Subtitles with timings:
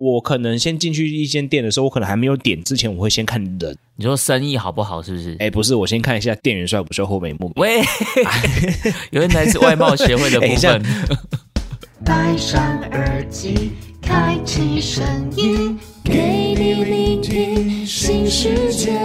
[0.00, 3.76] 我可能先进去一间店的时候，我可能还没有点之前，我会先看人。
[3.96, 5.36] 你说生意好不好，是不是？
[5.38, 7.52] 哎，不是，我先看一下店员帅不帅，后眉目。
[7.56, 7.82] 喂，
[9.12, 10.82] 原来自外貌协会的部分。
[12.02, 15.04] 戴上耳机，开启声
[15.36, 18.98] 音，给你聆听新世界。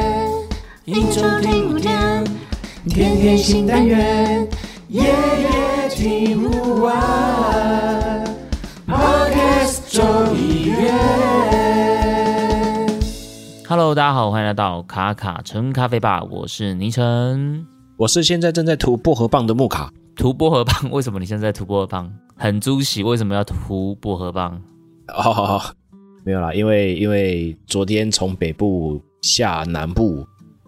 [0.86, 2.24] 一周听五天，
[2.88, 4.48] 天天新单元，
[4.88, 8.24] 夜夜听不完。
[8.88, 10.04] Podcast 周
[10.36, 10.45] 一
[13.68, 17.66] Hello，大家好，欢迎来到卡卡城咖啡吧，我是倪晨，
[17.98, 19.92] 我是现在正在涂薄荷棒的木卡。
[20.16, 20.92] 涂薄荷棒？
[20.92, 22.14] 为什么你现在涂薄荷棒？
[22.36, 24.62] 很猪喜，为什么要涂薄荷棒？
[25.08, 25.62] 哦，哦，
[26.24, 30.24] 没有啦，因为因为昨天从北部下南部。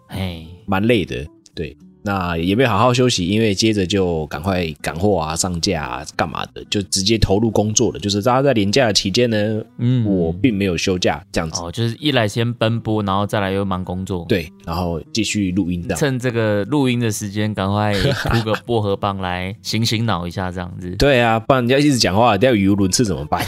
[0.07, 1.23] 哎，蛮累的，
[1.53, 7.99] 对，那也没有好好休息，因为接着就赶快赶货啊、上架啊、干嘛的，就直接投入工作了。
[7.99, 11.61] 就是大家在年假的期间呢，嗯，我并没有休假，这样子。
[11.61, 15.95] 哦，就是一来先奔波，然后再来又忙工作，对，然后继续录音的。
[15.95, 20.89] 趁这个录音的时间，赶快涂个薄荷棒来醒醒脑一下，这样子。
[20.99, 23.45] 对啊，不然人家一直讲话，等下语无伦次怎么办？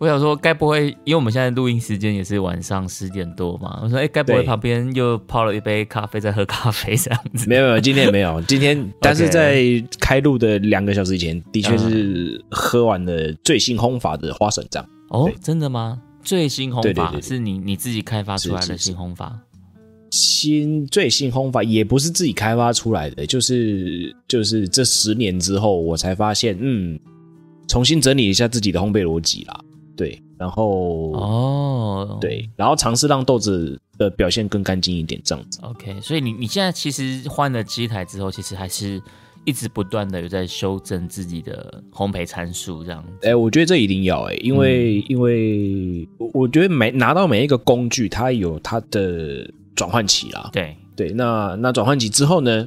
[0.00, 3.80] 我想说，该不会因为我们现在录音时间也是晚上十点多嘛？
[3.82, 7.44] 我说，哎，该不会旁边又泡了一杯咖啡在喝咖啡这样子？
[7.50, 9.62] 没有没有，今天没有，今天但是在
[10.00, 14.82] 开录的两个小时以前，的确是喝完了最新烘法的花生酱。
[15.10, 16.00] 哦，真的吗？
[16.22, 19.38] 最新烘法是你你自己开发出来的新烘法？
[20.10, 26.98] 新最新烘法也不是自己开发出来的，就是就是这十年之后我才发现，嗯，
[27.68, 29.60] 重新整理一下自己的烘焙逻辑啦。
[30.00, 35.60] 对，然后哦，对，然后尝试让豆子的表现更干净一点，这样子。
[35.62, 38.98] OK，所以你你现在其实换了机台之后，其实还是
[39.44, 43.28] 一直不断的有在修正自己的烘焙参数，这样子。
[43.28, 49.46] 哎，我觉得这一定要哎，因为、嗯、因为我觉得每拿到每一个工具，它有它的
[49.76, 50.48] 转换期啦。
[50.50, 52.66] 对对，那那转换期之后呢？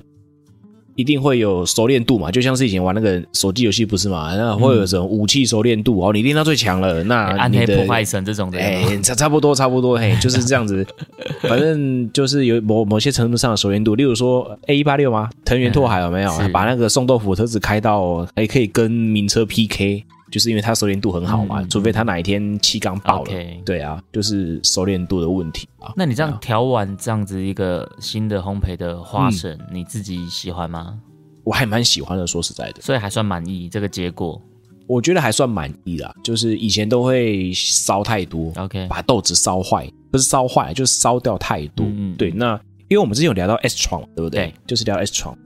[0.95, 4.35] 一定会有熟练度嘛，就像是以前玩那个手机游戏不是嘛？
[4.35, 6.13] 那会有什么武器熟练度哦？
[6.13, 10.85] 你练到最强了，那暗黑破坏神这种的，哎，差差不多差不多，嘿，就是这样子。
[11.41, 15.29] 反正就是有某某些程度上的熟练度，例如说 A 一八六吗？
[15.45, 20.03] 藤原拓海有没有、嗯、把那个送豆腐车子开到还可以跟名车 PK？
[20.33, 23.31] 就是因为它熟练度很好嘛，嗯、除非他哪一天气缸爆了。
[23.63, 25.93] 对啊，就是熟练度的问题啊。
[25.95, 30.99] 那你这样调完这样子一个新的烘焙的花神，嗯、你自己喜欢吗？
[31.43, 34.41] 我还蛮喜欢的，说实在的，所以还算满意这个结果。
[34.87, 41.85] 我觉得还算满意啦，就是以前都会烧太多，OK，把豆子烧坏，不是烧坏，就是烧掉太多。
[41.87, 42.31] 嗯，对。
[42.31, 44.47] 那因为我们之前有聊到 S 床，对不对？
[44.47, 45.37] 对，就是聊 S 床。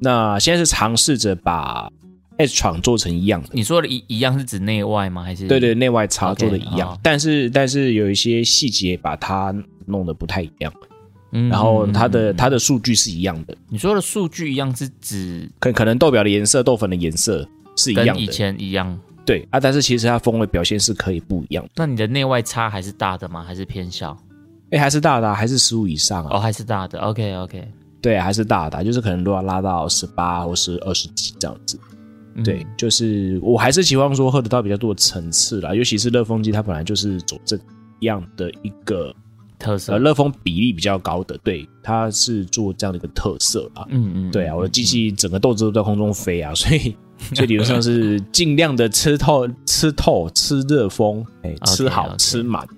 [0.00, 1.90] 那现在是尝试着把。
[2.44, 5.22] 厂做成一样的，你说的一一样是指内外吗？
[5.22, 9.54] 还是对对，内外差做的一样，okay, 但是但是有一些细节把它
[9.86, 10.72] 弄得不太一样，
[11.30, 13.56] 嗯，然后它的它的数据是一样的。
[13.68, 21.64] 你说的数据一样是指可可能豆表的颜色、豆粉的颜色是一样的，跟以前一样，对啊，但是其实它风味表现是可以不一样。
[21.76, 23.42] 那你的内外差还是大的吗？
[23.42, 24.16] 还是偏小？
[24.70, 26.36] 哎，还是大的，还是十五以上啊？
[26.36, 26.98] 哦，还是大的。
[26.98, 27.66] OK OK，
[28.02, 31.78] 对，还是大的，就是可能都要拉到十八或是二十几这样子。
[32.44, 37.58] 对，就是我还是希望说喝得到比较多的层次啦，尤其是热风机，它本来就是走这
[38.00, 39.14] 样的一个
[39.58, 43.86] 特色，呃，热风比例比较高的，对，它是做这样的一个特色啊。
[43.88, 46.94] 嗯嗯，对啊，我的机器整个豆子都在空中飞啊，所以
[47.34, 52.16] 所以理论上是尽量的吃透、吃透、吃热风，哎，吃好 okay, okay.
[52.18, 52.68] 吃满。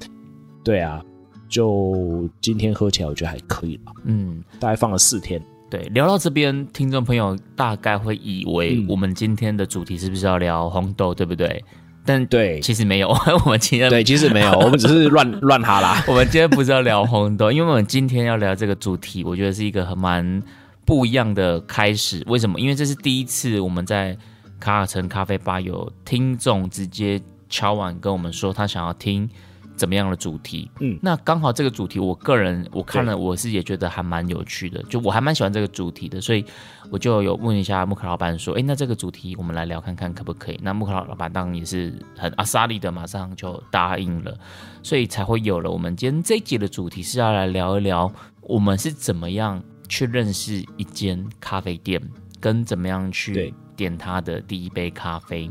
[0.63, 1.03] 对啊，
[1.49, 3.93] 就今天喝起来我觉得还可以吧。
[4.05, 5.43] 嗯，大概放了四天。
[5.71, 11.63] 对，聊到这边，听众朋友大概会以为我们今天的主题是不是要聊红豆，对不对？
[12.05, 13.11] 但对，其实没有，
[13.45, 16.03] 我们今天对，其实没有， 我们只是乱乱哈啦。
[16.09, 20.43] 我们今天不是要聊红豆，因为我们今天要聊这个主题，我觉得是一个很蛮
[20.87, 22.23] 不一样的开始。
[22.27, 22.59] 为什么？
[22.59, 24.17] 因为这是第一次我们在
[24.59, 29.29] 卡卡城咖啡吧有听众直接敲碗跟我们说，他想要听
[29.79, 30.71] 怎么样的主题？
[30.81, 36.45] 嗯，那刚好这个主题，我个人我看了，我是也觉得还蛮有趣的，就我还蛮喜欢这个主题的，所以
[36.91, 40.59] 我就有问一下木克老板说，哎，那这个主题我们来聊看看可不可以？
[40.63, 44.37] 那木克老板当然也是很阿萨利的，马上就答应了，
[44.83, 52.03] 所以才会有了我们今天这一集的主题是要来聊一聊我们是怎么样去认识一间咖啡店，
[52.41, 55.49] 跟怎么样去点他的第一杯咖啡。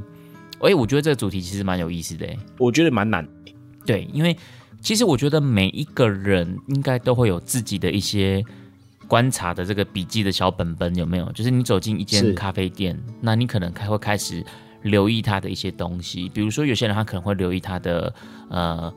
[0.59, 2.27] 哎，我觉得这个主题其实蛮有意思的，
[2.57, 3.27] 我觉得蛮难。
[3.87, 4.37] 对，因为
[4.81, 8.43] 其实我觉得每一个人应该都会有自己的一些
[9.07, 11.31] 观察的这个笔记的小本本，有没有？
[11.31, 14.45] 就是你走进一间咖啡店，那你可能开会开始
[14.83, 18.13] 留意他的一些东西，比如说有些人他可能会留意他的
[18.49, 18.93] 呃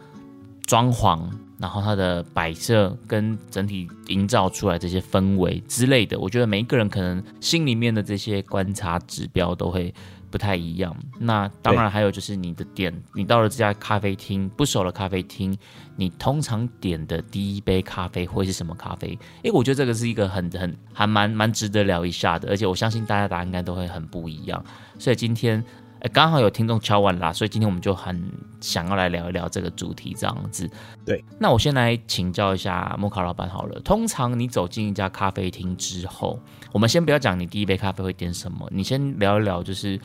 [0.66, 1.20] 装潢，
[1.60, 6.18] 然后它的摆设跟整体营造出来这些氛围之类的。
[6.18, 9.92] 我觉得每一个人可能心里面的这些观察指标都会。
[10.30, 10.96] 不太一样。
[11.18, 15.52] 那当然还有就是你的点，你到了这家咖啡厅，不熟的咖啡厅，
[15.96, 19.18] 你通常点的第一杯咖啡会是什么咖啡？
[19.42, 22.48] 诶，我觉得这个是一个很很还蛮蛮值得聊一下的。
[22.48, 24.64] 而且我相信大家答案应该都会很不一样。
[25.00, 25.60] 所以今天
[26.00, 28.20] 诶刚好有听众敲完啦，所以今天我们就很
[28.60, 30.68] 想要来聊一聊这个主题这样子。
[31.04, 33.80] 对，那我先来请教一下莫卡老板好了。
[33.80, 36.38] 通常你走进一家咖啡厅之后，
[36.72, 40.00] 我们先不要讲你第一杯咖啡会点什么，你先聊一聊就是。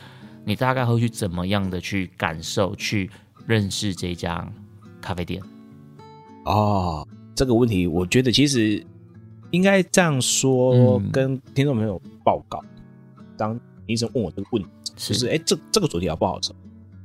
[0.48, 3.10] 你大概会去怎么样的去感受、去
[3.48, 4.48] 认识这家
[5.00, 5.42] 咖啡店？
[6.44, 7.04] 哦，
[7.34, 8.80] 这个问题我觉得其实
[9.50, 12.62] 应该这样说，跟听众朋友报告。
[13.40, 16.40] 嗯、当医生问我这个问题，就是哎，这这个主题好不好？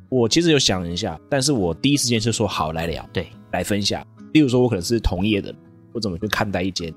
[0.09, 4.05] 我其实有想一下，但是我第一时间是说好来聊，对，来分享。
[4.33, 5.53] 例如说，我可能是同业的，
[5.93, 6.93] 我怎么去看待一间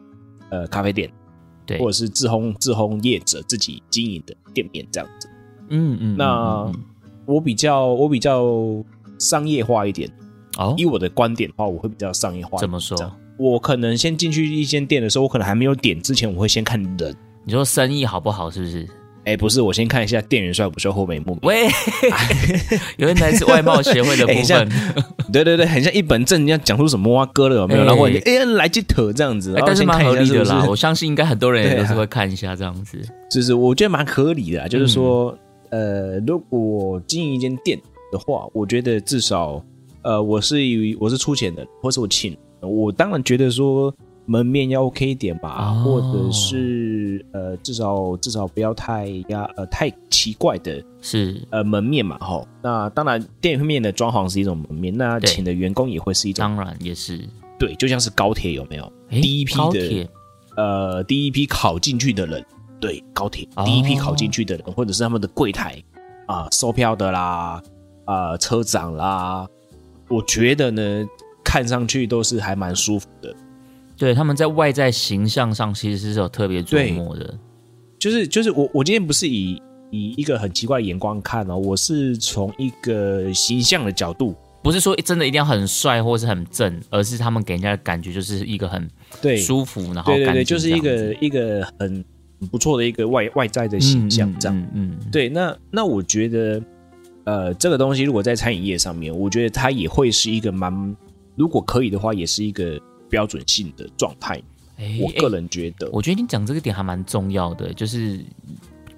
[0.50, 1.10] 呃咖啡店，
[1.66, 5.28] 对，或者是自烘自烘业者自己经营的店面这样子。
[5.68, 6.72] 嗯嗯，那
[7.26, 8.84] 我比较我比较
[9.18, 10.10] 商业化一点
[10.58, 10.74] 哦。
[10.76, 12.58] 以我的观点的话，我会比较商业化。
[12.58, 12.96] 怎么说？
[13.36, 17.16] 我可能先进去一间店的时候，我可能还没有点之前，我会先看人。
[17.44, 18.50] 你说生意好不好？
[18.50, 18.88] 是不是？
[19.24, 21.38] 哎，不是，我先看一下店员帅不帅，后眉目。
[21.42, 21.66] 喂，
[22.98, 24.68] 有人来自外貌协会的 部分。
[25.32, 27.84] 对对对，很像一本正经讲出什么哇哥了有没有？
[27.84, 30.64] 然后哎来几头这样子，但是蛮合理的啦。
[30.68, 32.98] 我相信应该很多人也都是会看一下这样子。
[33.30, 35.36] 就是我觉得蛮合理的，就是说。
[35.70, 37.76] 呃，如果经营一间店
[38.12, 39.60] 的话，我觉得至少，
[40.02, 43.92] 呃，我是以我是出钱的，或是我请，我当然觉得说
[44.26, 52.46] 门面要 OK 一点吧，哦、或者是呃，至少至少不要太压呃太奇怪的，是呃门面嘛，哈。
[52.62, 57.20] 那当然店面的装潢是一种门面，那请的员工也会是一种，当然也是
[57.58, 58.92] 对，就像是高铁有没有？
[59.10, 60.08] 第一批的
[60.56, 62.44] 呃第一批考进去的人。
[62.80, 65.82] 对，高铁第一批考进去的人，哦、或者是他们的柜台
[66.26, 67.62] 啊，售票的啦，
[68.04, 69.46] 啊、呃，车长啦，
[70.08, 71.06] 我觉得呢，
[71.42, 73.34] 看上去都是还蛮舒服的。
[73.96, 77.38] 对，他们在外在形象上其实是有特别琢磨的。
[77.98, 79.60] 就是就是我我今天不是以
[79.90, 88.88] 以一个很奇怪的眼光看哦，我是从一个形象的角度，不是说真的一定要很帅或是很正，而是他们给人家的感觉就是一个很
[89.22, 89.36] 对。
[89.36, 92.04] 舒服，然后对对对，就是一个一个很。
[92.50, 95.10] 不错的一个外外在的形象，这样，嗯，嗯嗯。
[95.10, 96.62] 对，那那我觉得，
[97.24, 100.94] 呃，这个东西如果在餐饮业上面，我觉得它也会是一个蛮，
[101.36, 102.78] 如果可以的话，也是一个
[103.14, 104.42] 标准性的状态。
[104.78, 108.18] 欸、我个人觉得，我觉得你讲这个点还蛮重要的，就是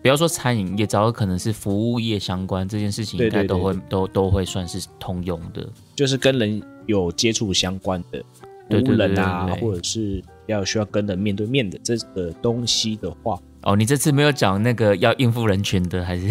[0.01, 8.25] 不要说餐饮业，只要可能是服务业相关这件事情，应该都会都都会算是通用的，就是跟人有接触相关的，
[8.71, 10.25] 服务人啊，或者是。
[10.47, 16.29] 要需要跟人面对面的这个东西的话，哦，你这次没有讲那个要应付人群的，还是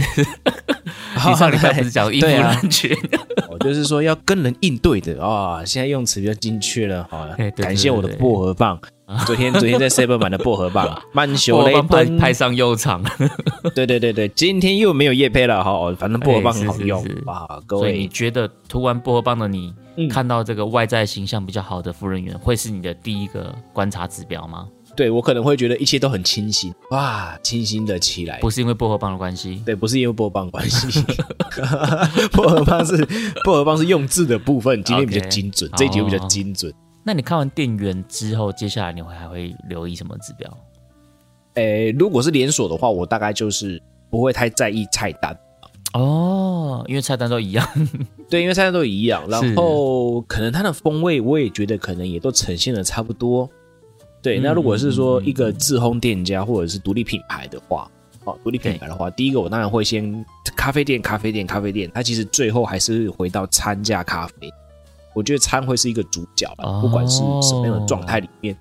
[1.29, 2.91] 你上礼拜不是讲应付人群？
[3.50, 5.63] 哦，就是说要跟人应对的啊、哦。
[5.65, 8.79] 现在用词比较精确了，好了，感谢我的薄荷棒。
[9.25, 13.03] 昨天昨天在 Seven 买的薄荷棒，曼秀雷敦派上用场。
[13.75, 17.60] 对对对对，今天又没有叶配了哈，反正薄荷棒很好用啊。
[17.67, 19.74] 各位，所以你觉得涂完薄荷棒的你？
[19.98, 24.67] 嗯、看到这个外在形象比较好的服人员，会是你的第一个观察指标吗？
[24.95, 28.39] 对，我可能会觉得一切都很清新，哇，清新的起来。
[28.39, 31.03] 不是因为薄荷棒的关系，对，不是因为薄荷棒的关系，
[32.31, 32.97] 薄荷棒是
[33.43, 35.77] 薄荷棒是用字的部分，今天比较精准，Okay.
[35.77, 36.71] 这一集比较精准。
[36.71, 36.81] Oh.
[37.03, 40.57] 那你看完店员之后，接下来你会还会留意什么指标？
[41.55, 45.37] 诶，如果是连锁的话，我大概就是不会太在意菜单。
[45.93, 47.65] 哦，因为菜单都一样，
[48.29, 53.49] 对，因为菜单都一样，然后可能它的风味，我也觉得可能也都呈现的差不多。
[54.25, 57.88] 对，那如果是说一个自烘店家或者是独立品牌的话，
[58.24, 64.51] 哦，独立品牌的话，第一个我当然会先咖啡店，咖啡店，咖啡店，它其实最后还是回到餐加咖啡。
[65.13, 68.58] 我觉得餐会是一个主角吧，不管是什么样的状态里面。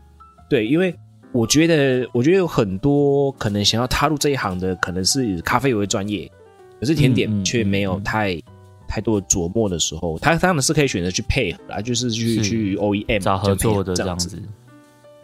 [0.50, 0.94] 对，因为
[1.32, 6.30] 我觉得，我觉得有很多可能想要踏入这一行的，可能是以咖啡为专业，
[6.78, 8.38] 可是甜点却没有太
[8.86, 14.38] 太多的琢磨的时候，他他们是可以选择去配合啊，就是去去 OEM 找合作的这样子。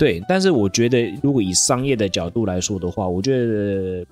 [0.00, 4.02] 对，但是我觉得，如果以商业的角度来说的话，我觉得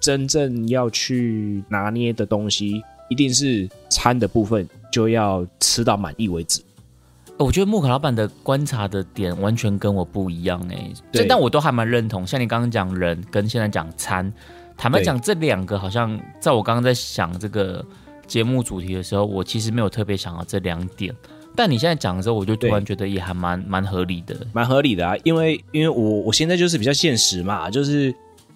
[0.00, 6.60] 真正要去拿捏的东西，一定是餐的部分，就要吃到满意为止。
[7.36, 12.26] 我觉得木卡老板的观察的点完全跟我不一样哎，这但我都还蛮认同。
[12.26, 14.32] 像你刚刚讲人跟现在讲餐，
[14.76, 17.86] 坦白讲这两个好像在我刚刚在想这个
[18.26, 21.14] 节目主题的时候，我其实没有特别想到这两点。
[21.58, 25.16] 但你现在讲的时候，我就突然觉得也还蛮蛮合理的，蛮合理的啊。
[25.24, 28.14] 因为因为我我现在就是比较现实嘛，就是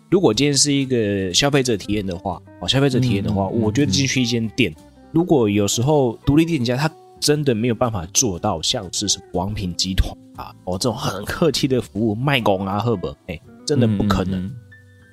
[0.08, 6.88] 如果今天是一个消费者体验的话，哦，消费者体验的话，嗯、我觉得进去一间店，嗯、如果有时候独立店家他。
[7.22, 14.50] 真的没有办法做到像是什么王品集团啊，哦这种很客气的服务卖工啊，赫本哎，真的不可能，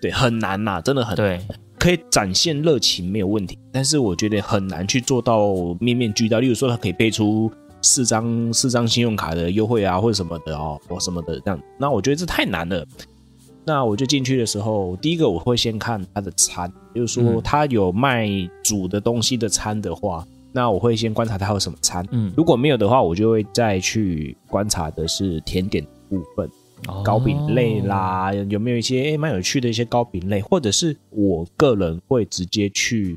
[0.01, 6.39] 对，很难呐、啊，真的很难，对，可以展现热情没有问题，但是我觉得很难去做到面面俱到。
[6.39, 12.85] 例如说，他可以背出四张四张信用卡的优惠啊，或者什么的哦，或什么的这样，那我觉得这太难了。
[13.65, 18.27] 那我就进去的时候，第一个我会先看他的餐，就是说他有卖
[18.63, 20.25] 煮的东西的餐的话。
[20.51, 26.49] 那我会先观察它有什么餐，嗯，如果没有的话，我就会再去观察的是甜点部分，
[26.87, 33.15] 哦、糕饼类啦，有没有一些诶蛮有趣的一些糕饼类，或者是我个人会直接去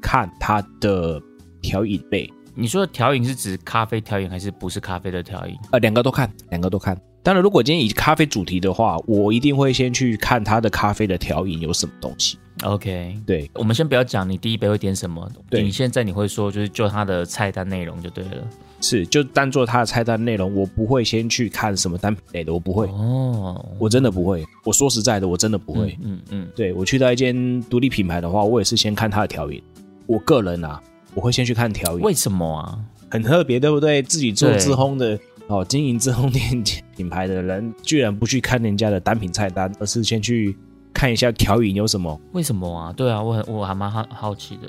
[0.00, 1.20] 看它的
[1.60, 2.30] 调饮类。
[2.60, 5.56] 你说的调饮是指咖啡调饮还是不是咖啡的调饮？
[5.72, 6.94] 呃，两个都看，两个都看。
[7.22, 12.38] 当然，如果今天以咖啡主题的话，我一定会先去看它的咖啡的调饮有什么东西。
[12.62, 18.46] OK，对，我们先不要讲你第一杯会点什么，对，你现在你会说就是就它的菜单内容就对了，
[18.82, 22.86] 是就当做它的菜单内容，我不会先去看什么单品类的，我不会。
[22.88, 29.62] 哦，我真的不会，我说实在的，我真的不会，嗯嗯，嗯，对，我去到一间独立品牌的话，我也是先看它的调饮，
[30.06, 30.82] 我个人啊，
[31.14, 32.78] 我会先去看调饮，为什么啊？
[33.10, 34.02] 很特别，对不对？
[34.02, 36.62] 自己做自烘的哦，经营自烘店
[36.96, 40.56] 品牌的人，居然不去看人家的单品菜单，而是先去。
[40.92, 42.20] 看一下调饮有什么？
[42.32, 42.92] 为什么啊？
[42.92, 44.68] 对啊，我很我还蛮好好奇的，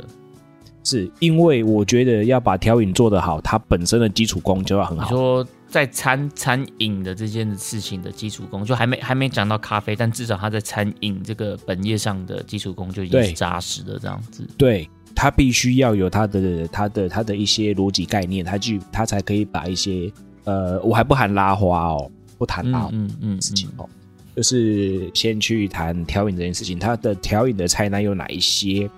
[0.83, 5.03] 是因为我觉得要把调饮做得好，它本身的基础功就要很好。
[5.03, 14.47] 你说在餐餐饮的这件事情的基础功，就还没还没讲到咖啡，但至少它在餐饮这个本业上的基础功就已经是扎实的这样子。
[14.57, 20.11] 对，他必须要有他的他的他的一些逻辑概念，他去他才可以把一些
[20.43, 23.87] 呃，我还不含拉花哦，不谈拉嗯，嗯事情哦。
[24.35, 28.89] 就是先去谈调饮这件事情，他的调饮的菜单有哪一些？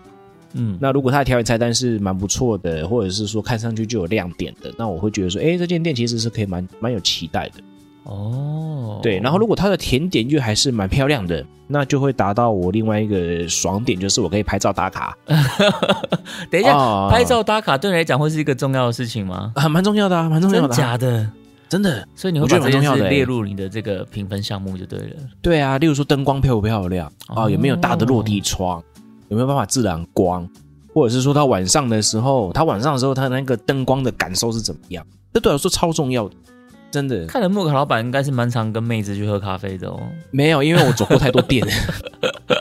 [0.54, 7.56] 嗯，那如果他的调饮菜单是蛮不错的，或者是说看上去就有亮点的，那我会觉得说，哎，这间店其实是可以蛮蛮有期待的。
[8.04, 15.18] 哦，对，然后如果它的甜点又还是蛮漂亮的，那就会达到我另外一个爽点，就是我可以拍照打卡。
[16.52, 19.52] 等一下，哦、拍照打卡对你来讲会是一个重要的事情吗？
[19.56, 20.78] 啊，蛮重要的啊，蛮重要的、啊。
[20.78, 21.30] 假的。
[21.70, 25.16] 真的，所以你会把这件事列入你的这个评分项目就对了。
[25.42, 28.80] 对啊，例如说灯光漂不漂亮啊、哦，有没有大的落地窗，
[29.30, 30.48] 有没有办法自然光，
[30.94, 35.04] 或者是说它晚上的时候，它晚上的时候它那个灯光的感受是怎么样？
[35.34, 36.36] 这对我来说超重要的，
[36.94, 37.26] 真的。
[37.26, 40.00] 看来木卡老板应该是蛮常跟妹子去喝咖啡的哦。
[40.30, 41.66] 没有，因为我走过太多店，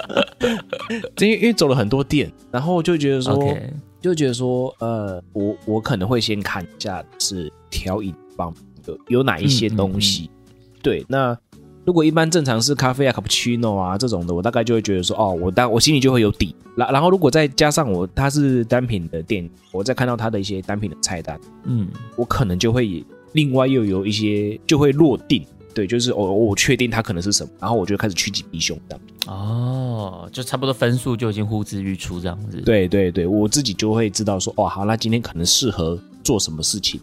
[1.20, 3.60] 因为因为走了很多店，然后就觉得说，Okay.
[4.00, 8.62] 就觉得说，呃，我我可能会先看一下是调饮方面。
[8.86, 10.22] 有有哪一些东西？
[10.22, 11.38] 嗯嗯嗯、对，那
[11.84, 16.56] 如果一般正常是咖啡啊、卡布奇诺啊这种的，我大概就会觉得说，哦，我当我心里就会有底。
[16.74, 21.86] 然然后如果再加上我它是单品的店，我再看到它的一些单品的菜单，嗯，
[22.16, 25.44] 我可能就会另外又有一些就会落定。
[25.74, 29.04] 对，就是我我确定它可能是什么，然后我就开始趋吉避凶这样。
[29.26, 32.60] 哦，就差不多分数就已经呼之欲出这样子。
[32.60, 37.00] 对对对，我自己就会知道说，哦，好，那今天可能适合做什么事情。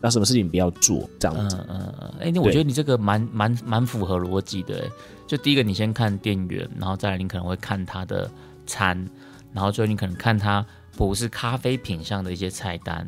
[0.00, 1.56] 那什么事情不要做这样子？
[1.68, 2.14] 嗯嗯嗯。
[2.20, 4.90] 哎、欸，那我觉得你这个蛮蛮蛮符合逻辑的。
[5.26, 8.30] 就第一个，你先看店员，然后再来你可能会看他的
[8.64, 8.96] 餐，
[9.52, 10.64] 然后最后你可能看他
[10.96, 13.06] 不是咖啡品项的一些菜单，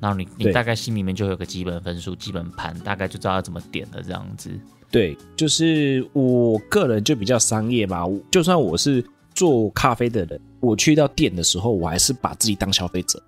[0.00, 4.50] 然后你你大概心里面就有个基本分数、基本盘，大概就知道要怎么点了这样子。
[4.90, 8.04] 对，就是我个人就比较商业吧。
[8.30, 9.04] 就算我是
[9.34, 13.22] 做咖啡的人，我去到店的时候，我还是把自己当消费者。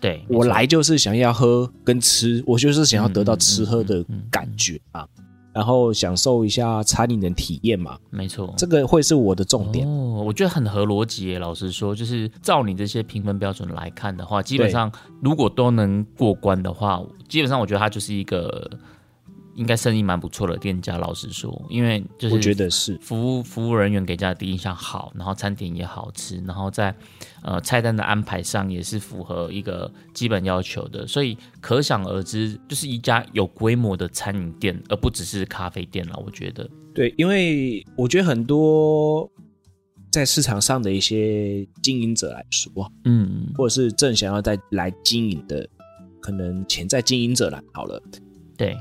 [0.00, 5.06] 对，我来就是想要喝跟吃，我就是想要得到吃喝的感觉啊。
[5.52, 7.98] 然后享受一下餐饮的体验嘛。
[8.10, 9.86] 没错，这个会是我的重点。
[9.86, 11.36] 哦，我觉得很合逻辑。
[11.36, 14.90] 老实说，就是照你这些评分标准来看的话，基本上
[15.22, 18.70] 如果都能过关的话，基本上我觉得它就是一个。
[19.60, 26.96] 应该生意蛮不错的店家，老实说，因为就是我觉得是服务服务人员给大家的第一印象好，然后餐点也好吃，然后在
[27.42, 36.18] 呃菜单的安排上也是符合一个基本要求的，所以可想而知，就是一家有规模的餐饮店，而不只是咖啡店了。
[36.24, 39.30] 我觉得，对，因为我觉得很多
[40.10, 45.68] 在市场上的一些经营者来说，嗯，或者是正想要再来经营的，
[46.18, 48.02] 可能潜在经营者来好了，
[48.56, 48.74] 对。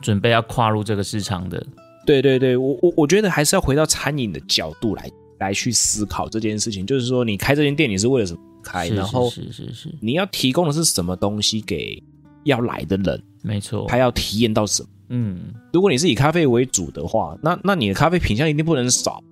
[0.00, 1.64] 准备要跨入这个市场的，
[2.04, 8.88] 对对对，我我我觉得还是要回到餐饮的角度来来去思考这件事情，就是说你开这间店你是为了什么开？
[8.88, 12.02] 然后是是是，你要提供的是什么东西给
[12.44, 13.22] 要来的人？
[13.42, 14.88] 没错，他要体验到什么？
[15.08, 15.38] 嗯，
[15.72, 19.22] 如果你是以咖啡为主的话，那那你的咖啡品相一定不能少，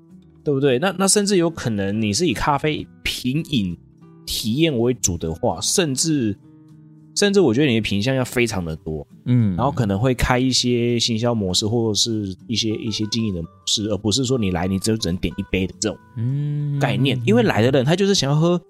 [0.42, 0.78] 对不对？
[0.78, 3.76] 那那甚至有可能你是以咖啡品饮
[4.24, 6.36] 体验为主的话，甚至。
[7.16, 17.20] 甚至我觉得你的品相要非常的多，嗯，然后可能会开一些行销模式，或者是一些一些经营的模式，而不是说你来你只有只能点一杯的这种嗯概念。
[17.24, 18.60] 因为来的人他就是想要喝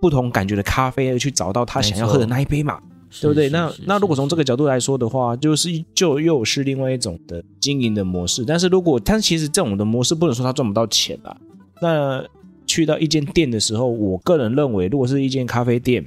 [0.00, 2.78] 不同感觉的咖啡，而去找到他想要喝的那一杯嘛，
[3.18, 3.48] 对不对？
[3.48, 8.44] 那那如果从这个角度来说的话，就是就又是另外一种的经营的模式。
[8.44, 11.34] 但是如果但其实这种的模式不能说他赚不到钱啊。
[11.80, 12.22] 那
[12.66, 16.06] 去到一间店的时候，我个人认为，如果是一间咖啡店。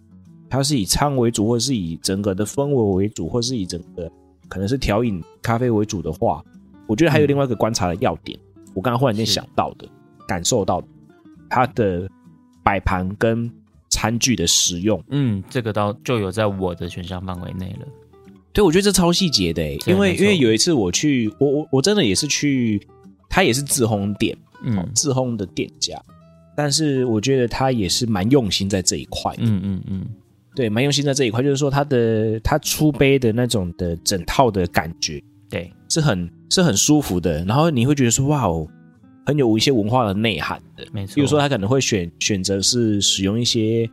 [0.50, 4.12] 它是以餐为主，或是以整个的氛围为主，或是以整个
[4.48, 6.44] 可能是调饮咖啡为主的话，
[6.88, 8.38] 我觉得还有另外一个观察的要点。
[8.56, 9.88] 嗯、我刚刚忽然间想到的、
[10.27, 10.88] 感受到的，
[11.50, 12.10] 它的
[12.63, 13.50] 摆盘跟
[13.89, 17.88] 餐具的使用，嗯，这个倒就有在我的选项范围内了。
[18.51, 22.82] 对，我觉得这超细节的、欸，因为因为有一次我去，我我我真的也是去，
[23.29, 26.00] 他也是自烘店，嗯，自烘的店家，
[26.56, 30.06] 但是我觉得他也是蛮用心在这一块，嗯嗯嗯。
[30.59, 37.45] 对，蛮用心在这一块，就是说它的它出杯的那种的整套的感觉，对，是很是很舒服的。
[37.45, 38.67] 然后你会觉得说，哇哦，
[39.25, 40.85] 很有一些文化的内涵的。
[40.91, 43.89] 没错，比如说他可能会选选择是使用一些，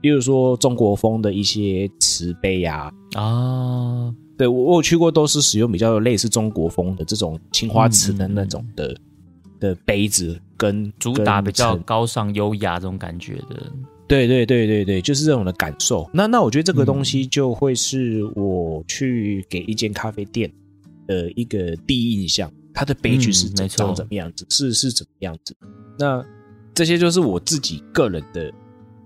[0.00, 2.92] 比如说中国风的一些瓷杯呀。
[3.14, 8.96] 啊，对，我我有去过，都是使用比较类似中国风的这种青花瓷的那种的、嗯、
[9.60, 13.72] 的杯子，跟主打比较高尚优雅这种感觉的。
[14.10, 16.10] 对对对对对，就是这种的感受。
[16.12, 20.50] 那那我觉得这个东西就会是我去给一间咖啡店
[21.06, 25.56] 的一个第一印象，它的杯具是长怎么样子，嗯、是是怎么样子。
[25.96, 26.24] 那
[26.74, 28.52] 这些就是我自己个人的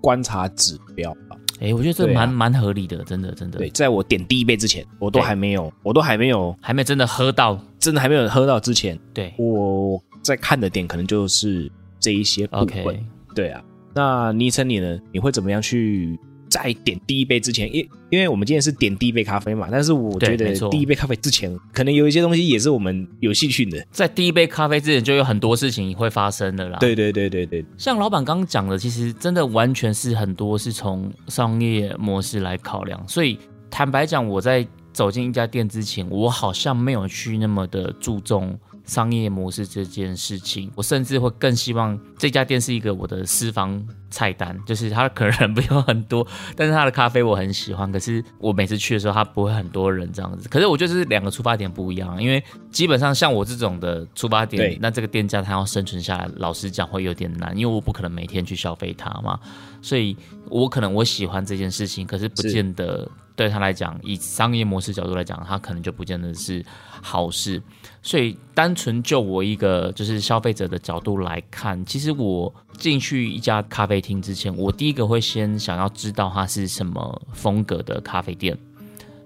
[0.01, 1.37] 观察指标吧。
[1.61, 3.59] 哎，我觉得这蛮、啊、蛮合理的，真的真的。
[3.59, 12.85] 对，在我点第一杯之前，我都还没有，我都还没有，还没真的喝到，真的还没有喝到之前，对，我在看的点可能就是这一些部分。
[12.85, 13.05] Okay.
[13.35, 13.63] 对啊。
[13.95, 14.99] 那昵称你呢？
[15.13, 17.73] 你会怎么样去在点第一杯之前？
[17.75, 23.85] 因因为我们今天是点第一杯咖啡嘛，但是我觉得第一杯咖啡之前，可能有一些东西也是我们有兴趣的。
[23.91, 26.79] 在第一杯咖啡之前，就有很多事情会发生的啦。
[26.79, 33.03] 对对对对对，像老板刚刚讲的，其实真的完全是很多是从商业模式来考量。
[33.09, 33.39] 所以
[33.71, 38.59] 坦白讲，我在走进一家店之前，我好像没有去那么的注重。
[38.85, 47.91] 商业模式这件事情，我甚至会更希望这家店是一个我的私房菜单，就是它可能人不用很多，但是它的咖啡我很喜欢。
[47.91, 50.49] 可是我每次去的时候，它不会很多人这样子。
[50.49, 59.41] 可是我就是两个出发点不一样，因为基本上像我这种的出发点，那这个店家他要生存下来，老实讲会有点难，因为我不可能每天去消费它嘛。
[59.81, 60.17] 所以
[60.49, 66.65] 我可能我喜欢这件事情，可是不见得对他来讲，以商业模式角度来讲，他可能就不见得是
[67.03, 67.61] 好事。
[68.03, 78.57] 所以，单纯就我一个就是消费者的角度来看，其实我进去一家咖啡厅之前，我第一个会先想要知道它是什么风格的咖啡店。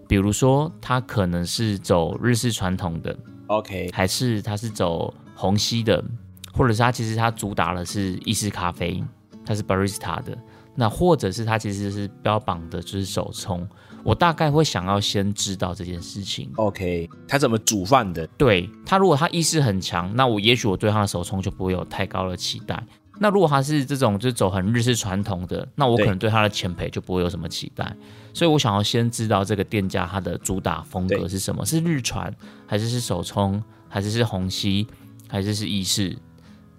[0.07, 3.15] 比如说，它可能是走日式传统的
[3.49, 6.03] ，OK，还是它是走虹吸的，
[6.53, 9.05] 或者是它其实它主打的是意式咖啡，
[9.45, 10.39] 它是 barista 的，
[10.75, 13.69] 那或者是它其实是标榜的就是手冲。
[14.05, 16.51] 我大概会想要先知道这件事情。
[16.57, 18.27] OK，他怎么煮饭的？
[18.39, 22.83] 对，他如果他意识很强，那我也许我对他的手冲就不会有太高的期待。
[23.21, 27.93] 那如果他是这种就是走很日式传统的，那我可能对他的前培就不会有什么期待。
[28.33, 31.67] 所以我想要先知道这个店家他的主打风格是什么？
[31.67, 32.33] 是日传，
[32.65, 34.87] 还是是手冲，还是是虹吸，
[35.27, 36.17] 还是是意式？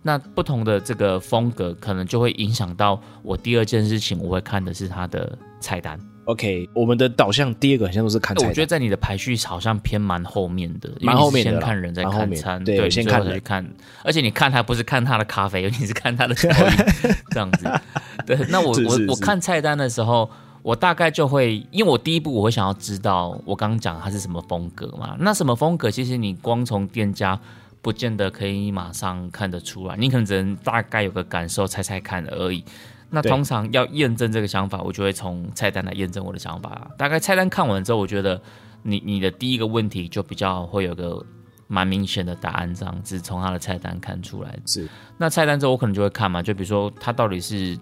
[0.01, 5.99] 那不同的这个风格，可能就会影响到我第二件事情，我会看的是他的菜单。
[6.29, 8.49] OK，我们的导向第二个好像都是看菜单。
[8.49, 11.51] 我觉得在你的排序好像偏蛮后面的，蛮后面的。
[11.53, 13.67] 先看人再看餐，对，对先看人去看。
[14.03, 17.67] 而且你看他不是看他的咖啡， 你是看他的这样子。
[18.27, 20.29] 对，那我我我看菜单的时候，
[20.61, 25.15] 我大概就会，因为我第一步我会想要知道我刚刚讲它是什么风格嘛。
[25.19, 27.39] 那什么风格，其实你光从店家
[27.81, 32.63] 不见得可以马上看得出来，你可能只能大概有个感受，猜猜看而已。
[33.10, 36.89] 那通常要验证这个想法，我就会从菜单来验证我的想法。
[36.98, 38.41] 大概菜单看完之后，我觉得
[38.84, 41.26] 你你的第一个问题就比较会有个
[41.67, 44.58] 蛮明显的答案，这样子从他的菜单看出来。
[44.65, 47.78] 是，那菜单之后我可能就会看嘛，就比如说它到底是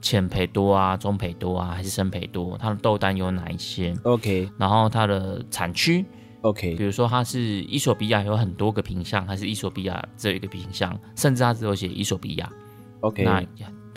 [0.00, 2.56] 浅培多啊、中培多啊，还是深培多？
[2.56, 4.48] 它的豆单有哪一些？OK。
[4.56, 6.04] 然后它的产区
[6.42, 6.76] ？OK。
[6.76, 10.96] 比如说它是伊索比亚有很多个品项，还是伊索比亚只有一个品项？
[11.16, 12.48] 甚至它只有写伊索比亚。
[13.00, 13.24] OK。
[13.24, 13.42] 那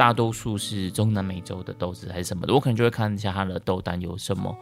[0.01, 4.57] 大多数是中南美洲的豆子还是什么的，我可能就会看一下它的豆单有什么，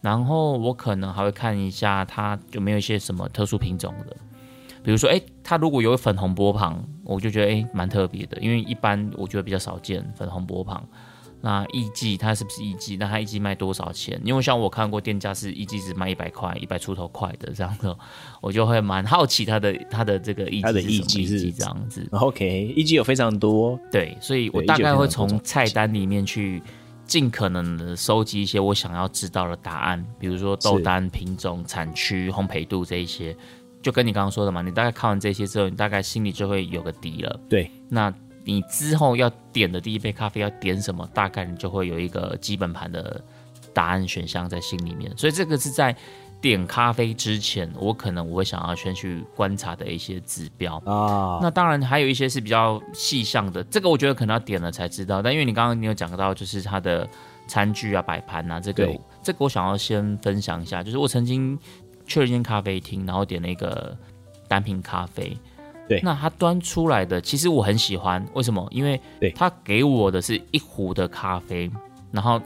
[0.00, 4.16] 然后我可能还会看一下它有没有一些什么特殊品种的，
[4.82, 10.82] 比如说，诶，它如果有粉红波旁，我就觉得诶蛮特别的，因为一般我觉得比较少见粉红波旁。
[11.42, 12.96] 那一季它是不是一季？
[12.98, 14.20] 那它一季卖多少钱？
[14.24, 17.96] 因为像我看过店家是一季只卖一百块，一百出头块的这样子，
[18.42, 22.06] 我就会蛮好奇它的它的这个艺伎它的艺伎是这样子。
[22.12, 26.62] OK，一季有非常多，对，所以我大概会从菜单里面去
[27.06, 33.34] 尽可能的收集一些我想要知道的答案，比如说豆单、品种、产区、烘焙度这一些，
[33.80, 37.40] 就跟你刚刚说的嘛，你大概看完这些之后，你大概心里就会有个底了。
[37.48, 38.12] 对，那。
[38.50, 41.08] 你之后要点的第一杯咖啡要点什么？
[41.14, 43.22] 大概你就会有一个基本盘的
[43.72, 45.16] 答案选项在心里面。
[45.16, 45.94] 所以这个是在
[46.40, 51.38] 点咖啡之前，我可能我会想要先去观察的一些指标啊。
[51.40, 55.22] 那当然还有一些是比较细项的，这个我觉得可能要点了才知道。
[55.22, 57.08] 但因为你刚刚你有讲到，就是它的
[57.46, 58.90] 餐具啊、摆盘啊，这个
[59.22, 60.82] 这个我想要先分享一下。
[60.82, 61.56] 就是我曾经
[62.04, 63.96] 去了一间咖啡厅，然后点了一个
[64.48, 65.38] 单品咖啡。
[65.90, 68.64] 对，那他端出来的其实我很喜欢，为什么？
[68.70, 69.00] 因为
[69.34, 71.68] 他给我的是一壶的咖啡，
[72.12, 72.40] 然后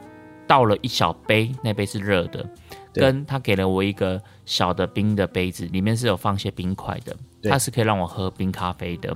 [0.47, 2.43] 倒了一小杯，那杯是热的，
[2.91, 7.15] 跟他给了我一个小的冰的杯子，里面是有放些冰块的，
[7.47, 9.15] 它是可以让我喝冰咖啡的。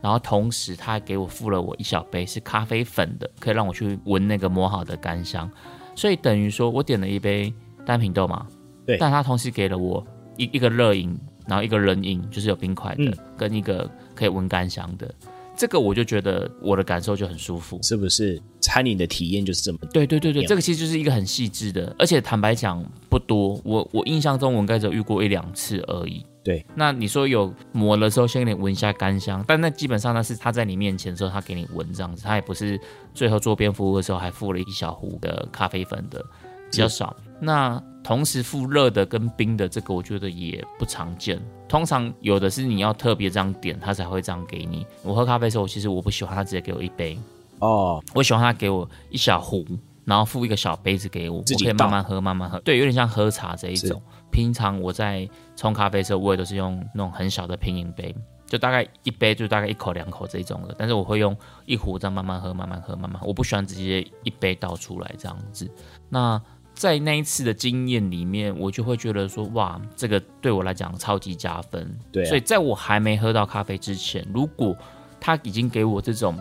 [0.00, 5.50] 然后同时他还给我付了我一小杯是咖啡粉的，可以让我去闻那个磨好的干香。
[5.96, 7.52] 所以等于说我点了一杯
[7.84, 8.46] 单品豆嘛，
[8.86, 11.18] 对，但他同时给了我一一个热饮。
[11.46, 15.12] 然后一个人饮就是有冰块的，嗯，跟一个可以闻干香的，
[15.56, 18.40] 这个我就觉得我的感受就很舒服，是不是？
[18.60, 26.26] 餐饮的体验就是这么对对对对，这个其实就是一个很细致的，而且坦白讲不多，我我印象中我应该只有遇过一两次而已。
[26.42, 32.78] 对，那你说有抹的时候先给你闻一下干香，但那基本上那是他在你面前的时候他给你闻这样子，他也不是
[33.14, 36.24] 最后做边服务的时候还附了一小壶的咖啡粉的，
[36.70, 37.16] 比较少。
[37.40, 41.42] 那同时附热的跟冰的，这个我觉得也不常见。
[41.66, 44.86] 通常有的是你要特别这样点，他才会这样给你。
[45.02, 47.18] 我喝咖啡的时候，其实我不喜欢他直接给我一杯
[47.58, 49.66] 哦，我喜欢他给我一小壶，
[50.04, 52.60] 然后附一个小杯子给我，我可以慢慢喝，慢慢喝。
[52.60, 54.00] 对，有点像喝茶这一种。
[54.30, 58.14] 平常我在冲咖啡的时候，我也都是用那种很小的品饮杯，
[58.46, 60.76] 就大概一杯就大概一口两口这一种的。
[60.78, 63.26] 但是我会用一壶这样慢慢喝，慢慢喝，慢慢喝。
[63.26, 65.68] 我不喜欢直接一杯倒出来这样子。
[66.08, 66.40] 那
[66.76, 71.98] 在那一次的经验里面，我就会觉得说，哇，这个对我来讲超级加分。
[72.12, 74.76] 对啊，所以在我还没喝到咖啡之前，如果
[75.18, 76.38] 他已经给我这种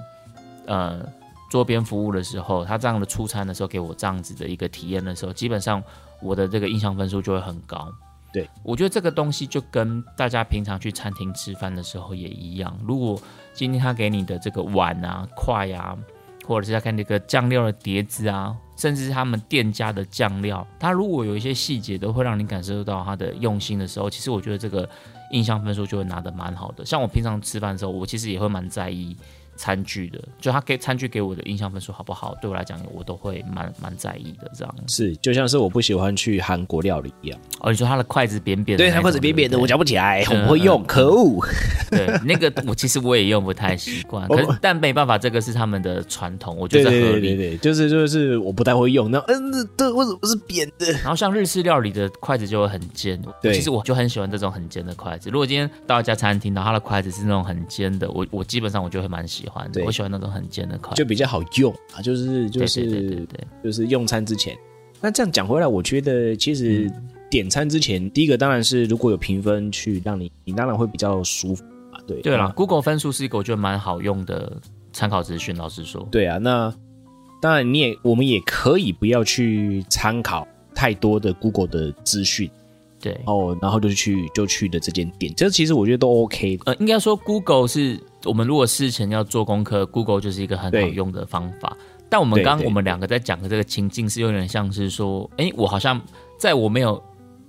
[0.65, 1.07] 呃
[1.49, 5.81] 桌边服务的时候，他这样的出餐的时候给我这样子的一个体验的时候，基本上
[6.21, 7.89] 我的这个印象分数就会很高。
[8.33, 12.77] 对，我觉得这个东西就跟大家平常去餐厅吃饭的时候也一样。
[12.85, 13.17] 如果
[13.53, 15.97] 今天他给你的这个碗啊、筷啊，
[16.45, 18.53] 或者是他看那个酱料的碟子啊。
[18.75, 24.87] 甚至是他们店家的酱料，它如果有一些细节都会让你感受到他的用心的时候，其实我觉得这个
[25.31, 26.85] 印象分数就会拿得蛮好的。
[26.85, 29.15] 像我平常吃饭的时候，我其实也会蛮在意。
[29.55, 32.35] 餐具的，就他给餐具给我的印象分数好不好？
[32.41, 34.51] 对我来讲，我都会蛮蛮在意的。
[34.53, 37.39] 这样是，就像是我不喜欢去韩国料理一样。
[37.61, 41.45] 哦，你说他的筷子扁扁的，对，他筷子扁扁的，我夹不起来，我不会用，可恶。
[41.89, 47.01] 对， 那个我其实我也用不太习惯，可是但没办法，这个是他们的传统，我觉得合理。
[47.01, 49.09] 对对对对，就是就是我不太会用。
[49.09, 50.91] 那嗯，对，为什么是扁的？
[50.93, 53.21] 然后像日式料理的筷子就会很尖。
[53.41, 55.29] 对，其实我就很喜欢这种很尖的筷子。
[55.29, 59.83] 如果今天到一家餐厅，然后他的筷子是那种很尖的，我我基本上我就会蛮喜欢的。
[59.83, 60.25] 我喜欢那种。
[60.35, 64.57] 很尖的筷子，就比较好用啊，就是就是对对对对对，就是用餐之前。
[64.99, 66.91] 那这样讲回来，我觉得其实
[67.29, 72.01] 点餐之前，嗯、第一个当然是如果有评分去让你，你当然会比较舒服啊。
[72.05, 74.59] 对对啦，Google 分数是一个我觉得蛮好用的
[74.91, 75.55] 参考资讯。
[75.55, 76.73] 老实说，对啊，那。
[77.41, 82.49] 当然你也我们也可以不要去参考太多的 Google 的资讯。
[82.99, 86.57] 对哦，然后就去就去的这间店，这其实我觉得都 OK。
[86.65, 91.75] 呃，应该说 Google 是我们如果事前要做功课，Google 就是一个很好用的方法。
[92.09, 96.01] 但我们刚刚我们两个在讲的这个情境是有点像是说，哎，我好像
[96.37, 97.01] 在我没有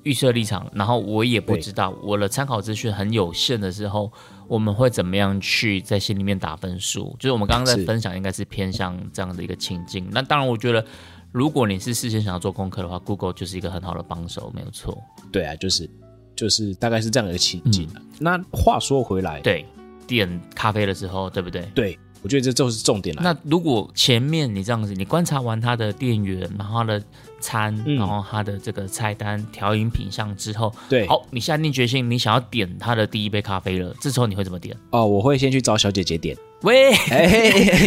[0.04, 4.10] 预设立场，然后我也不知道我的参考资讯很有限的时候，
[4.48, 7.14] 我们会怎么样去在心里面打分数？
[7.18, 10.08] 就是我们刚刚在分享，应该是偏向这样的一个情境。
[10.10, 10.84] 那当然，我觉得。
[11.32, 14.96] 如果你是事先想要做功课的话，Google 就是一个很好的帮手，没有错。
[15.30, 15.90] 对啊，就是
[16.34, 19.66] 就是大概是这样的一个情景、啊嗯、那话说回来，对，
[20.06, 21.62] 点咖啡的时候，对不对？
[21.74, 23.22] 对，我觉得这就是重点了。
[23.22, 27.02] 那如果前面你这样子，你观察完他的店员，然后他的
[27.40, 34.76] 餐，嗯、然后他的这个菜单、调饮品项之后，对，好，你下定决心，你想要点他的第一杯咖啡了，这时候你会怎么点？
[34.90, 36.36] 哦，我会先去找小姐姐点。
[36.62, 36.90] 喂，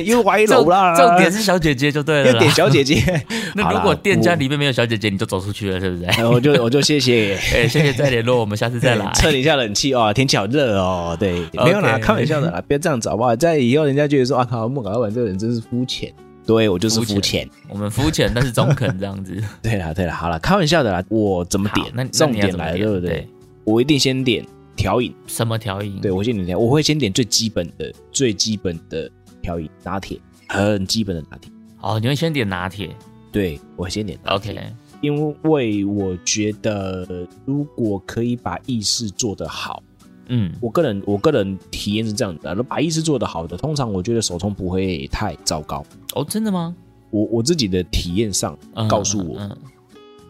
[0.06, 0.96] 又 歪楼了。
[0.96, 3.02] 重点是小姐姐就对了，又点小姐姐。
[3.56, 6.26] 那如果店家里面没有小姐姐，你就走出去了，是不是？
[6.26, 9.12] 我 就我就谢谢，哎，谢谢再联络，我们下次再来。
[9.16, 11.18] 测一下冷气哦，天气好热哦。
[11.20, 13.36] 对，没有啦，开玩笑的啦，不要这样子好不好？
[13.36, 16.14] 在以后人家觉得说啊靠，莫搞老板这个人真是肤浅。
[16.50, 19.40] 对，我就是肤浅，我们肤浅但是中肯这样子。
[19.62, 21.04] 对啦对啦，好了，开玩笑的啦。
[21.08, 21.92] 我怎么点？
[21.94, 23.30] 那重点来了，对不对？
[23.64, 24.44] 我一定先点
[24.76, 25.14] 调饮。
[25.28, 26.02] 什么调饮？
[26.02, 29.08] 对，我先点调，我会先点最基本的，最基本的。
[29.42, 31.50] 调饮拿铁，很基本的拿铁。
[31.80, 32.90] 哦，你会先点拿铁？
[33.32, 34.52] 对，我先点拿铁。
[34.52, 39.82] OK，因为我觉得如果可以把意式做得好，
[40.30, 45.86] 嗯，我个人我个人体验是这样的，把意式做得好的，通常我觉得手冲不会太糟糕。
[46.16, 46.76] 哦，真的吗？
[47.10, 49.58] 我我自己的体验上告诉我，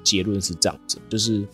[0.03, 1.45] 结论是这样子，就是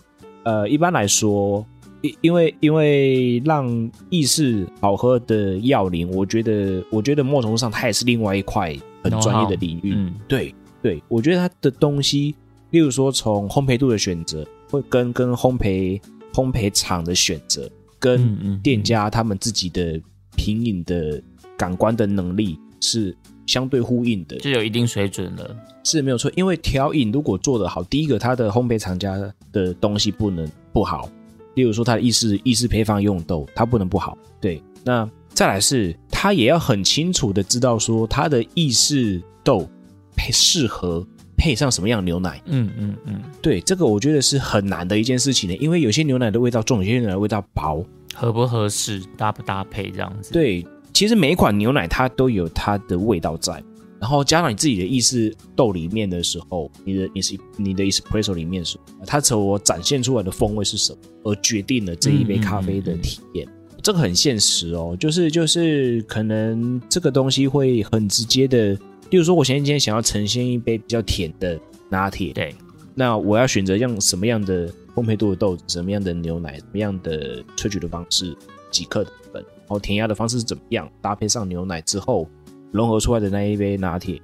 [0.43, 1.65] 呃，一般来说。
[2.01, 9.93] 因因为因为让意式好喝的要领，我觉得我觉得某种程度上它也是另外一块很专业的领域。
[9.95, 10.53] 嗯，对
[10.83, 12.35] 对，我觉得它的东西，
[12.69, 15.99] 例如说从烘焙度的选择，会跟跟烘焙
[16.31, 17.67] 烘焙厂的选择，
[18.05, 19.99] 跟店家他们自己的
[20.35, 21.19] 品饮的
[21.57, 23.15] 感官的能力是
[23.47, 26.31] 相对呼应的，就有一定水准了，是没有错。
[26.35, 29.17] 因为调饮如果做得好，第一个它的烘焙厂家
[29.51, 31.09] 的东西不能不好。
[31.55, 34.15] 例如说，它的意式意式配方用豆，它不能不好。
[34.41, 39.67] 对，那再来是，它也要很清楚的知道说，它的意式豆
[40.15, 42.41] 配适合配上什么样的牛奶。
[42.45, 47.81] 嗯嗯嗯，对，这个我觉得是很难的一件事情呢，因为有些牛奶的味道重，有些牛奶的味道薄，
[48.15, 50.31] 合不合适，搭不搭配这样子。
[50.31, 53.61] 对，其实每一款牛奶它都有它的味道在。
[53.97, 63.47] 然后加上你自己的意式豆里面的时候，你的你是你的 espresso 里面是，它所展现出来的风味是什么，而决定了这一杯咖啡的体验。
[63.47, 68.73] 嗯嗯嗯、这个很现实哦，就是就是可能这个东西会很直接的，
[69.09, 72.53] 例如说我现在今天想要呈现一杯比较甜的拿铁，对，
[72.93, 78.35] 那我要选择用什么样的烘焙度的豆子，什么样的牛奶，什么样的萃取的方式，
[78.71, 82.27] 几克的粉，然后填压的方式是怎么样，搭配上牛奶之后。
[82.71, 84.21] 融合出来的那一杯拿铁，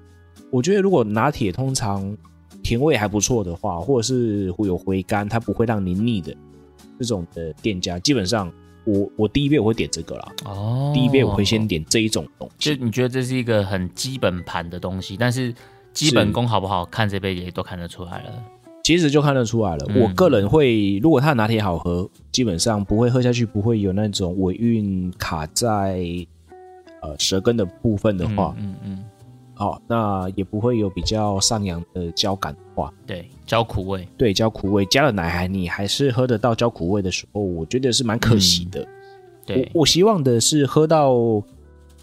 [0.50, 2.18] 我觉得如果拿铁通常
[2.62, 6.36] 甜味还不错的话，或者是会有回甘，它不会让你腻的
[7.00, 8.52] 这种的店家，基本上
[8.84, 10.34] 我我第一杯我会点这个啦。
[10.44, 12.76] 哦，第一杯我会先点这一种东西。
[12.76, 15.54] 就你觉得这是一个很基本盘的东西，但是
[15.94, 18.44] 基本功好不好看，这杯也都看得出来了。
[18.84, 19.86] 其实就看得出来了。
[19.90, 26.06] 嗯、我个人会，如果它的拿铁好喝，基本上不会喝下去不会有那种尾韵卡在。
[27.04, 29.04] 呃，舌根的部分的话，嗯嗯，
[29.56, 38.84] 好、嗯哦，那也不会有比较上扬的焦感的话，对，焦苦味，对，焦苦味，加了奶还你还是喝得到焦苦味的时候，我觉得是蛮可惜的。
[38.84, 38.88] 嗯、
[39.48, 41.42] 对，我我希望的是喝到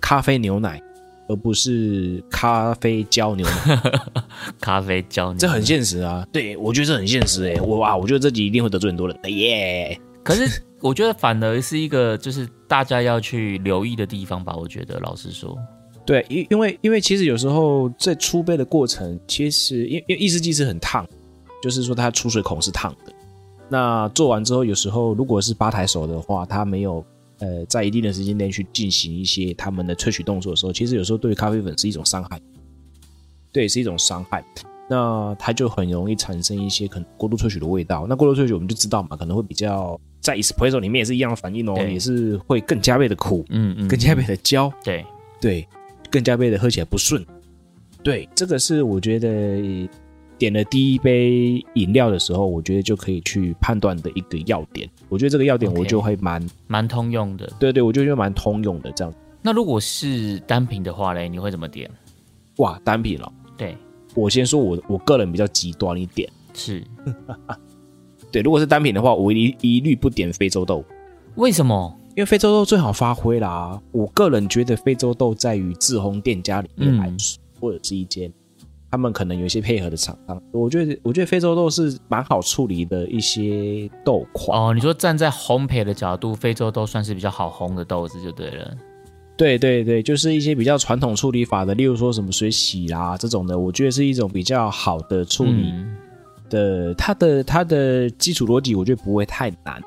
[0.01, 0.83] 咖啡牛奶，
[1.29, 3.83] 而不是咖啡焦牛奶。
[4.61, 6.27] 咖啡焦牛奶，这很现实啊。
[6.33, 9.17] 对，我觉得这很现实哎、欸，我哇，我觉得这集一定会得罪很多人。
[9.25, 10.63] 耶、可是。
[10.81, 14.55] 我觉得反而是一个就是大家要去留意的地方吧。
[14.55, 15.59] 我觉得老实说，
[16.07, 21.05] 对，因因为因为其实有时候在出杯的过程，其实因因为意式机是很烫，
[21.61, 23.13] 就是说它出水孔是烫的。
[23.69, 27.05] 那做完之后，有时候如果是吧台手的话，他没有
[27.39, 32.41] 呃在一定的时间内去进行一些他们的萃取动作的时候，其实有时候对于咖啡粉是一种伤害，
[33.53, 34.45] 对，是一种伤害。
[34.91, 38.07] 那它就很容易产生一些可能过度萃取的味道。
[38.09, 40.01] 那过度萃取我们就知道嘛，可能会比较。
[40.21, 45.07] 在 espresso 里面也是一样的反应哦，也是会更加倍的苦，嗯嗯，更加倍的焦，对
[45.41, 45.67] 对，
[46.11, 47.25] 更加倍的喝起来不顺，
[48.03, 49.29] 对，这个是我觉得
[50.39, 54.89] 点了第一杯饮料的时候，我觉得就可以去判断的一个要点。
[55.09, 59.13] 我觉得这个要点我就会蛮蛮通用的，对对，我就觉得蛮通用的这样。
[59.43, 61.91] 那如果是单品的话嘞，你会怎么点？
[62.57, 63.77] 哇，单品了，对，
[64.15, 66.83] 我先说我我个人比较极端一点，是，
[68.33, 70.85] 对，如果是单品的话，我一一律不点非洲豆。
[71.37, 71.95] 为什么？
[72.17, 73.81] 因为非洲豆最好发挥啦。
[73.93, 78.29] 我个人觉得非洲豆在于自烘店家里面来说，嗯、或者是一间
[78.91, 84.59] 他们可能有一些配合的厂商，我觉得我觉得非洲豆是蛮好处理的一些豆款。
[84.59, 88.75] 哦，你说站在烘焙的角度，非洲豆算是比较好烘的豆子就对了。
[89.37, 95.73] 对对对，就是一些比较传统处理法的，例如说什么水洗啦这种的，我觉得是一种比较好的处理
[96.51, 96.91] 的。
[96.91, 99.81] 嗯、它的它的基础逻辑，我觉得不会太难。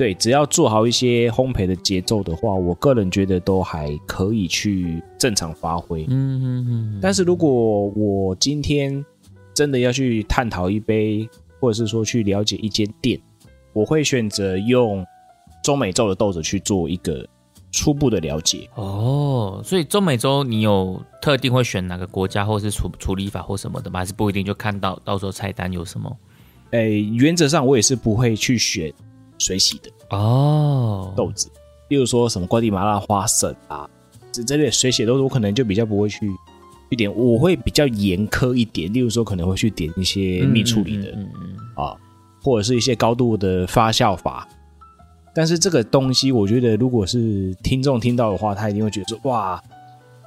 [0.00, 6.06] 对，只要做好一些烘焙的节奏的话，我个人觉得都还可以去正常发挥。
[6.08, 6.98] 嗯嗯嗯。
[7.02, 9.04] 但是如果我今天
[9.52, 11.28] 真的要去探讨一杯，
[11.60, 13.20] 或者是说去了解一间店，
[13.74, 15.04] 我会选择用
[15.62, 17.28] 中美洲的豆子去做一个。
[17.72, 24.00] 初步的了解哦，所以中美洲你有特定会选哪个国家，或是处处理法或什么的吗？
[24.00, 24.44] 还是不一定？
[24.44, 26.16] 就看到到时候菜单有什么？
[26.70, 28.92] 诶、欸，原则上我也是不会去选
[29.40, 31.50] 水洗的哦豆子，
[31.88, 33.90] 例如说什么瓜地马拉花生啊，
[34.30, 36.30] 这这类水洗豆子我可能就比较不会去
[36.90, 41.96] 去点，我会比较严苛一点，例如说可能会去点一些蜜处理的，嗯嗯，嗯，嗯啊，
[42.42, 44.46] 或者是一些高度的发酵法。
[45.32, 49.62] 但是这个东西，我觉得如果是听众听到的话，他一定会觉得说：“哇，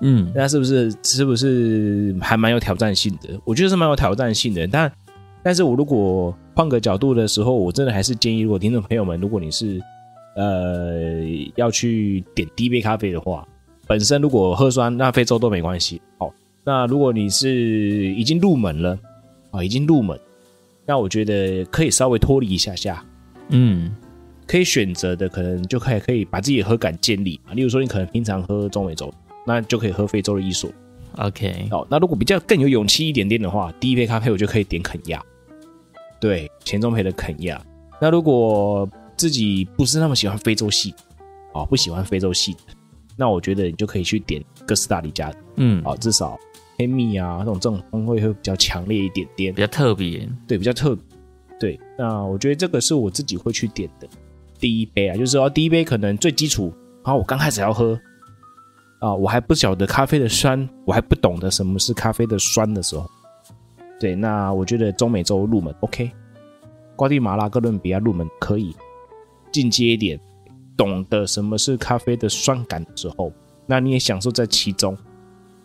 [0.01, 4.65] 嗯，那是不是是不是还蛮有挑战性的？”我觉得是蛮有挑战性的。
[4.65, 4.89] 但，
[5.43, 9.81] 但是我如果换个角度的时候，我真的还是建议，如果听众朋友们，如果你是
[10.35, 11.21] 呃
[11.55, 13.47] 要去点第一杯咖啡的话，
[13.87, 16.01] 本身如果喝酸，那非洲都没关系。
[16.17, 17.49] 好，那如果你是
[18.13, 18.97] 已经入门了
[19.51, 20.19] 啊，已经入门，
[20.85, 23.03] 那我觉得可以稍微脱离一下下，
[23.49, 23.95] 嗯。
[24.45, 29.11] 可以选择的可能就可以可以把自己的喝感建立啊，例如说你可能平常喝中美洲，
[29.47, 30.69] 那就可以喝非洲的伊索。
[31.15, 35.23] OK，好，那如果比较更有勇气一点点的话，第一杯咖啡我就可以点肯亚，
[36.23, 37.61] 对，钱钟培的肯亚。
[37.99, 40.95] 那如果自己不是那么喜欢非洲系，
[41.53, 42.59] 啊，不喜欢非洲系的，
[43.17, 46.39] 那我觉得你就可以去点哥斯达黎加，嗯，啊，至少
[46.77, 51.03] 黑蜜啊这种这种风味会比较强烈一点点，比较特别，对，比较特别，
[51.59, 51.79] 对。
[51.97, 54.07] 那我觉得这个是我自己会去点的。
[54.61, 56.73] 第一杯啊，就是说第一杯可能最基础。
[57.03, 57.99] 然后我刚开始要喝
[58.99, 63.05] 啊，我还不晓得咖啡的酸，我还不懂得什么是咖啡的酸的时候，
[64.03, 66.11] 对，那我觉得中美洲入门 OK，
[66.93, 68.75] 瓜地马拉、哥伦比亚入门可以，
[69.49, 70.19] 进阶一点，
[70.75, 73.31] 懂得什么是咖啡的酸感的时候，
[73.65, 74.93] 那你也享受在其中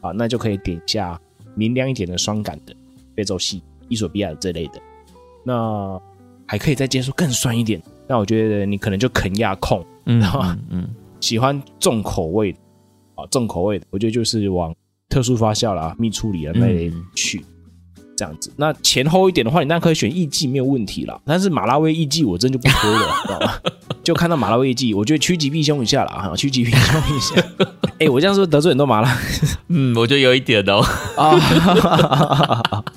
[0.01, 1.21] 啊，那就可以点下
[1.57, 2.73] 明亮一点的酸感的
[3.17, 4.81] 非洲系、伊索比亚这类的，
[5.43, 6.01] 那
[6.47, 7.83] 还可以再接受更酸一点。
[8.07, 10.89] 那我觉得你可能就肯亚控，嗯，嗯，嗯，
[11.21, 12.59] 喜欢重口味的
[13.17, 14.73] 啊，重口味的，我觉得就是往
[15.09, 17.45] 特殊发酵啦、蜜处理啊那里去，
[18.19, 18.53] 这样子。
[18.57, 21.17] 那前后一点的话，你当然可以选艺妓，没有问题啦。
[21.25, 23.53] 但是马拉威艺妓我真就不喝了， 知道吗？
[24.03, 27.41] 就看到马拉威艺妓，我觉得趋吉避凶一下啦，哈，趋吉避凶一下。
[28.01, 29.19] 哎、欸，我这样是不是得罪很多马拉？
[29.69, 30.85] 嗯，我觉得有一点哦。
[31.17, 32.85] 啊。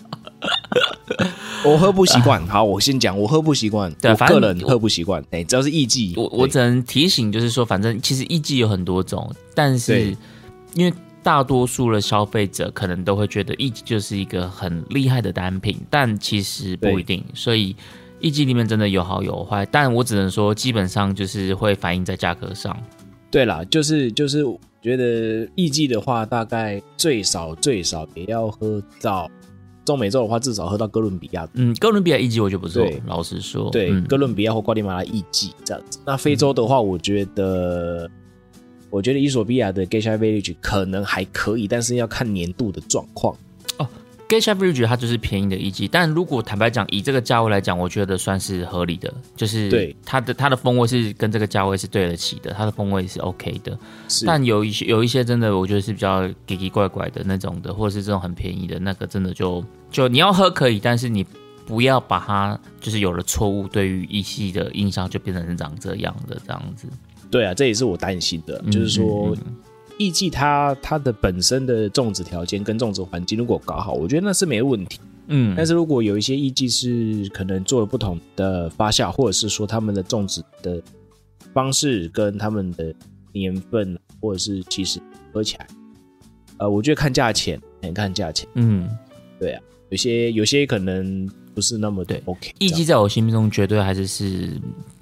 [1.64, 5.24] 我喝不习惯，好，我先讲，我喝不习惯，对，我个人喝不习惯。
[5.30, 10.18] 哎，只要是艺妓，我我只能提醒，就是说，反正其实艺妓有很多种，但是
[10.74, 10.92] 因为
[11.24, 17.24] 大多数的消费者可能都会觉得艺妓就是一个很厉害的单品，但其实不一定。
[17.34, 17.76] 所以
[18.20, 22.76] 艺妓里面真的有好有坏，但我只能说，基本上就是会反映在价格上。
[23.30, 24.44] 对啦，就是就是，
[24.82, 29.30] 觉得艺妓的话，大概最少最少也要喝到。
[29.84, 31.48] 中美洲的话，至少喝到哥伦比亚。
[31.56, 32.88] 嗯，哥伦比亚艺妓我就不错。
[33.08, 36.00] 老实说，对，嗯、哥伦比亚或瓜地马拉艺妓这样子。
[36.06, 38.12] 那非洲的话，我觉得，嗯、
[38.92, 43.36] 我觉得伊索比亚的 Geisha Village 可能还可以，但是要看年度的状况。
[44.30, 53.78] Geisha Village 它就是便宜的一级，但如果坦白讲，以这个价位来讲，我觉得算是合理的，就是对它的它的风味是跟这个价位是对得起的，它的风味是 OK 的。
[54.08, 61.26] 是但有一些有一些真的，我觉得是比较奇奇怪怪的那种的，或者是这种很便宜的那个，真的就就你要喝可以，但是你
[61.66, 66.88] 不要把它就是有了错误对于一系的印象，就变成是长这样的这样子。
[67.32, 69.36] 对啊，这也是我担心的，就是说。
[69.98, 75.00] 艺妓它它的本身的种植条件跟种植环境如果搞好，我觉得那是没问题。
[75.28, 80.82] 嗯，但是如果有一些艺妓是可能做了不同的发酵，或者是说他们的种植的
[81.54, 82.92] 方式跟他们的
[83.32, 85.00] 年份，或者是其实
[85.32, 85.68] 喝起来，
[86.58, 88.50] 呃，我觉得看价钱，很看价钱。
[88.56, 88.90] 嗯，
[89.40, 91.30] 对啊，有些有些可能。
[91.54, 92.54] 不是那么对，OK。
[92.60, 94.50] 艺妓在我心目中绝对还是是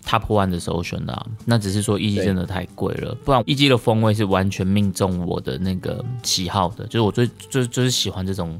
[0.05, 8.57] Top One 的首选的，啊，那只是说艺妓真的太贵了，不然艺妓的风味是完全命中我的那个喜好的，就是我最就就是喜欢这种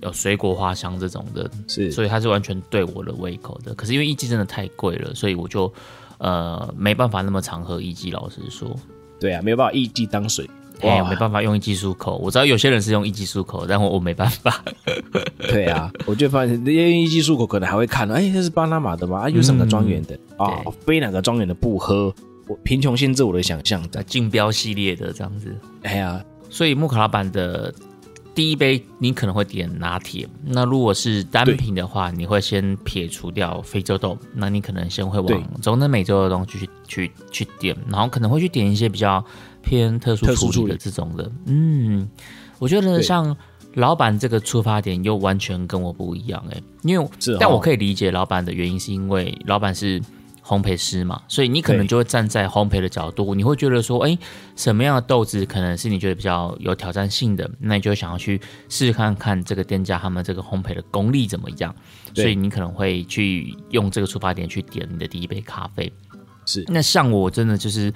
[0.00, 3.74] 有水果花香这种的，是，所以它是完全对我的胃口的。
[3.74, 5.72] 可是因为艺妓真的太贵了，所以我就
[6.18, 8.12] 呃没办法那么常喝艺妓。
[8.12, 8.74] 老实说，
[9.20, 10.48] 对啊，没有办法艺妓当水，
[10.80, 12.16] 哎，没办法用艺妓漱口。
[12.18, 14.62] 我知道有些人是用艺妓漱口，但我我没办法。
[15.48, 19.20] 对啊，我就发现因为艺妓漱口可能还会看，哎，这是巴拿马的吗？
[19.20, 20.62] 啊，又是哪个庄园的啊？
[20.84, 22.14] 非哪个庄园的不喝。
[22.46, 27.74] 我贫穷限制我的想象，在竞标系列的这样子，哎呀，所以木卡老板的
[28.34, 39.22] 第一杯你可能会点拿铁，那如果是单品的话，你会先撇除掉非洲豆，那你可能先会往中南美洲的东西去去去点，然后可能会去点一些比较
[39.62, 41.30] 偏特殊处理的这种的。
[41.46, 42.08] 嗯，
[42.58, 43.36] 我觉得像
[43.74, 50.02] 老板这个出发点又完全跟我不一样哎、欸，因为、哦、但我可以理解老板的原因，是因为老板是。
[50.40, 54.16] 烘焙师嘛，所以你可能就会站在烘焙的角度，你会觉得说，哎，
[54.56, 58.40] 什么样的豆子可能是你觉得比较有挑战性的，那你就想要去
[58.70, 61.74] 试试看看这个店家他们这个烘焙的功力怎么样，
[62.14, 65.92] 所以你可能会去用这个出发点去点你的第一杯咖啡。
[66.46, 67.92] 是，那像我真的就是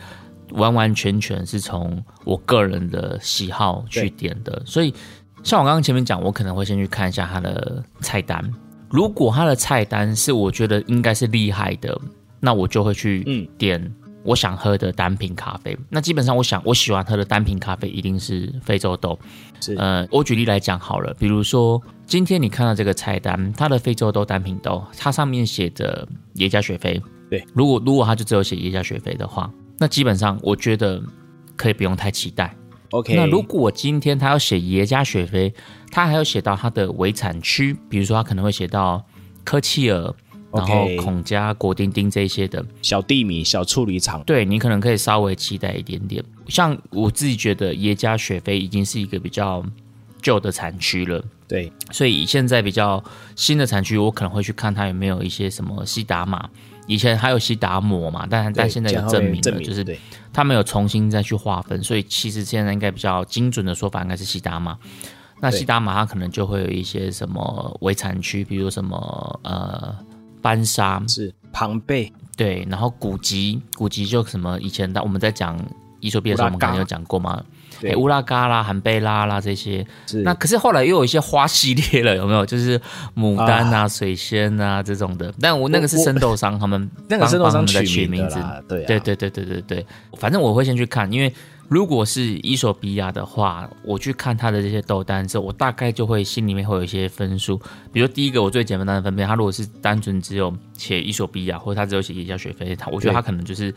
[0.53, 4.95] 完完全全是从我个人的喜好去点的，所以
[5.43, 8.43] 像我刚刚前面讲，我可能会先去看一下它的菜单，
[8.91, 12.01] 如果它的菜单是我觉得应该是厉害的。
[12.45, 13.95] 那我就会去点
[14.25, 15.73] 我想喝的单品咖啡。
[15.75, 19.17] 嗯、那基本上，我想我喜欢喝的单品咖啡一定是非洲豆。
[19.61, 27.01] 是，呃，我举例来讲好了，比如说今天你看到这个菜单，它的非洲豆单品豆，它上面写着耶加雪菲。
[27.31, 29.49] 对，如果如果它就只有写耶加雪菲的话，
[29.83, 31.03] 那基本上我觉得
[31.57, 32.55] 可以不用太期待。
[32.93, 33.17] OK。
[33.17, 35.53] 那如果今天他要写耶加雪菲，
[35.91, 39.05] 他还要写到他的围产区，比如说他可能会写到
[39.43, 40.15] 科契尔。
[40.55, 46.23] 然后孔家、果丁丁这些的小地名、小处理厂，对，你可能可以稍微期待一点点。
[46.47, 49.65] 像我自己觉得耶加雪菲已经是一个比较
[50.21, 53.03] 旧的产区了，对，所以现在比较
[53.35, 56.47] 新的产区，我可能会去看它有没有一些什么西达玛，
[56.93, 59.99] 以前还有西达摩嘛，但但现在有证明了，明就是
[60.33, 64.77] 他们有重新再去划分，所以其实现在应该比较精准的说法应该是西达玛。
[65.41, 69.97] 那西达玛它可能就会有一些什么围产区，比如什么呃。
[70.43, 71.01] 班沙。
[71.07, 75.57] 是庞贝，对，然后古籍，古籍就什么以前的我们在讲
[76.01, 77.41] 伊索比亚的时候，我们刚刚有讲过嘛，
[77.83, 82.47] 对，乌拉嘎啦、韩贝拉啦这些，是那可是后来又有一些花系列了，有没有？
[82.47, 82.81] 就是
[83.17, 88.37] 牡丹啊、啊水仙啊这种的，但我那个是生豆商他们 那个生豆商取名字，
[88.69, 89.87] 对、啊、对对对对对对，
[90.19, 91.33] 反正我会先去看，因为。
[91.69, 97.59] 如果是伊索比亚的话，我去看他的这些豆单之后，我大概就会心里面会有一些分数。
[97.91, 103.75] 比如第一个，我最简单的分辨，他如果是单纯只有写伊索比亚，或者他只有写耶加雪菲，他我觉得他可能就是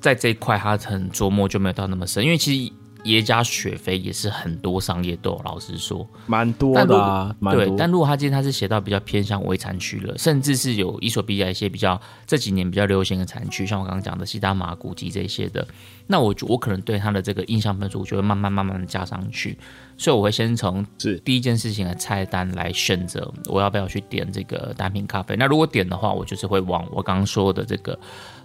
[0.00, 2.72] 在这一块他很琢磨就没有到那么深，因为其实。
[3.04, 7.34] 耶加雪菲也是很多商业豆，老实说，蛮多的啊。
[7.50, 15.66] 对，但如果他今天他是写到比较偏向微产区了，甚至是有伊索比亚一些比较这几年比较流行的产区，像我刚刚讲的西达马、古吉这些的，
[16.06, 19.58] 那我我可能对他的这个印象分数就会慢慢慢慢的加上去。
[19.98, 25.36] 所以我会先从是第一件事情的菜单来选择我要不要去点这个单品咖啡。
[25.36, 27.98] 那如果点的话，我就是会往我刚刚说的这个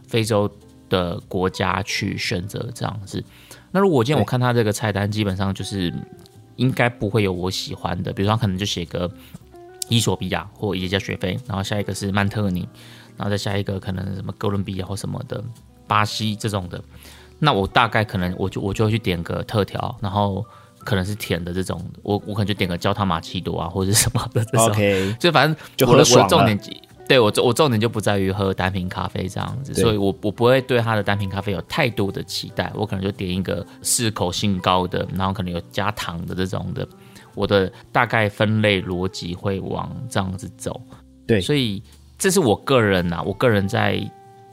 [0.07, 0.51] 非洲
[0.89, 3.23] 的国家去选择这样子。
[3.71, 5.93] 那如果今天我看他这个菜单，基本上就是
[6.55, 9.11] 应该不会有我喜欢的，比如说他可能就写个
[9.89, 12.67] 伊索比亚或耶加雪菲，然后下一个是曼特尼，
[13.15, 15.43] 然后再下一个可能什么哥伦比亚或什么的
[15.85, 16.81] 巴西这种的，
[17.39, 20.45] 那我大概可能我就我就会去点个特调，然后
[20.79, 24.71] 可能是甜的这种，我我可能就点个焦糖玛奇朵啊或者什么的这种。
[25.19, 26.59] 就反正我的我的重点。
[27.07, 36.87] 对我重我重点就不在于喝单品咖啡这样子，所以我我不会对它的单品咖啡有太多的期待，我可能就点一个适口性高的，然后可能有加糖的这种的，
[37.33, 40.81] 我的大概分类逻辑会往这样子走。
[41.25, 41.81] 对，所以
[42.17, 43.99] 这是我个人呐，我个人在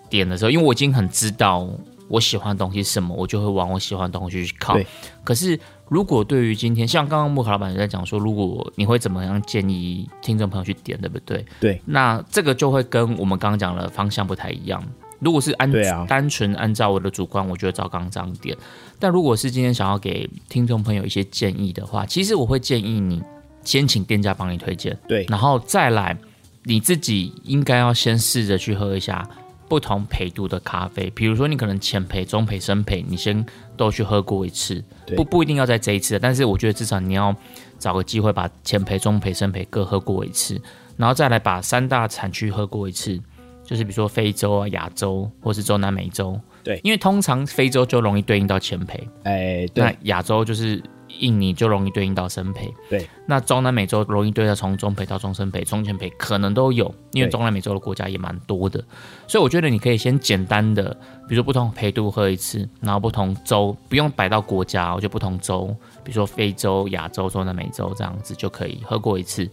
[0.09, 1.69] 点的时候，因为我已经很知道
[2.09, 4.79] 我喜欢的东西是什么，我就会往我喜欢的东西去靠。
[5.23, 5.59] 可是。
[5.91, 11.45] 如果对于今天，像刚刚木卡老板也在讲说，如果你会怎么样建议听众朋友去点，对不对？
[11.61, 14.83] 对，那这个就会跟我们刚刚讲的方向不太一样。
[15.19, 18.57] 如果是按对啊，单纯按照我的主观，我觉得照刚刚这样点。
[18.99, 23.23] 但如果是今天想要给听众朋友一些建议的话，其实我会建议你
[23.63, 26.17] 先请店家帮你推荐，对，然后再来
[26.63, 29.29] 你自己应该要先试着去喝一下。
[29.75, 33.45] 不同焙度的咖啡，比如说你可能浅焙、中焙、深焙，你先
[33.77, 34.81] 都去喝过一次，
[35.17, 37.35] 不不一定要在这一次，但是我觉得至少你要
[37.77, 40.61] 找个机会把浅焙、中焙、深焙各喝过一次，
[40.97, 43.21] 然后再来把三大产区喝过一次，
[43.65, 50.81] 就是比如说非洲啊、亚洲或是中南美洲，对，因为通常非洲就容易对应到浅焙，哎，那亚洲就是
[51.21, 52.73] 印尼就容易对应到生培。
[52.89, 58.83] 对，那中南美洲容易对到从中培到中生培、中前培可能都有，因为中南美洲的国家也蛮多的，
[59.27, 60.93] 所以我觉得你可以先简单的，
[61.29, 65.67] 比如说不同培度喝一次，然后不同州不用摆到国家，我就不同州，
[66.03, 69.49] 比如说非洲、亚洲、中南美洲这样子就可以喝过一次。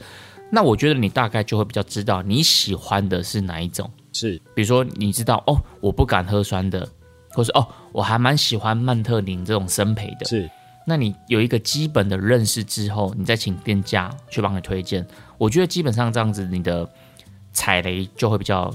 [0.54, 3.90] 那我觉得你大概就会比较知道你喜欢的是哪一种。
[4.12, 6.86] 是，比如说你知道哦，我不敢喝酸的，
[7.30, 10.26] 或是哦，我还蛮喜欢曼特宁这种生培的。
[10.26, 10.50] 是，
[10.92, 15.08] 那你有一个基本的认识之后，你再请店家去帮你推荐。
[15.38, 16.86] 我觉得基本上这样子，你的
[17.54, 18.70] 踩雷就会比较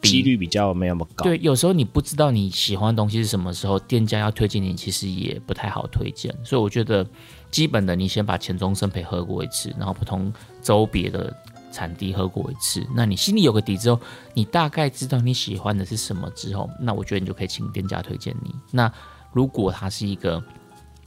[0.00, 1.24] 低，几率比较没那么高。
[1.24, 6.32] 对，有时候你不知道你喜欢的东西是什么时候，店家要推荐你，其实也不太好推荐。
[6.44, 7.04] 所以我觉得
[7.50, 11.36] 基本的，你先把钱中生培喝过一次，然后不同州别的。
[11.72, 14.00] 产地喝过一次，那你心里有个底之后，
[14.32, 18.54] 你大概知道你喜欢的是什么之后，那我觉得你就可以请店家推荐你。
[18.70, 18.90] 那
[19.30, 20.42] 如果他是一个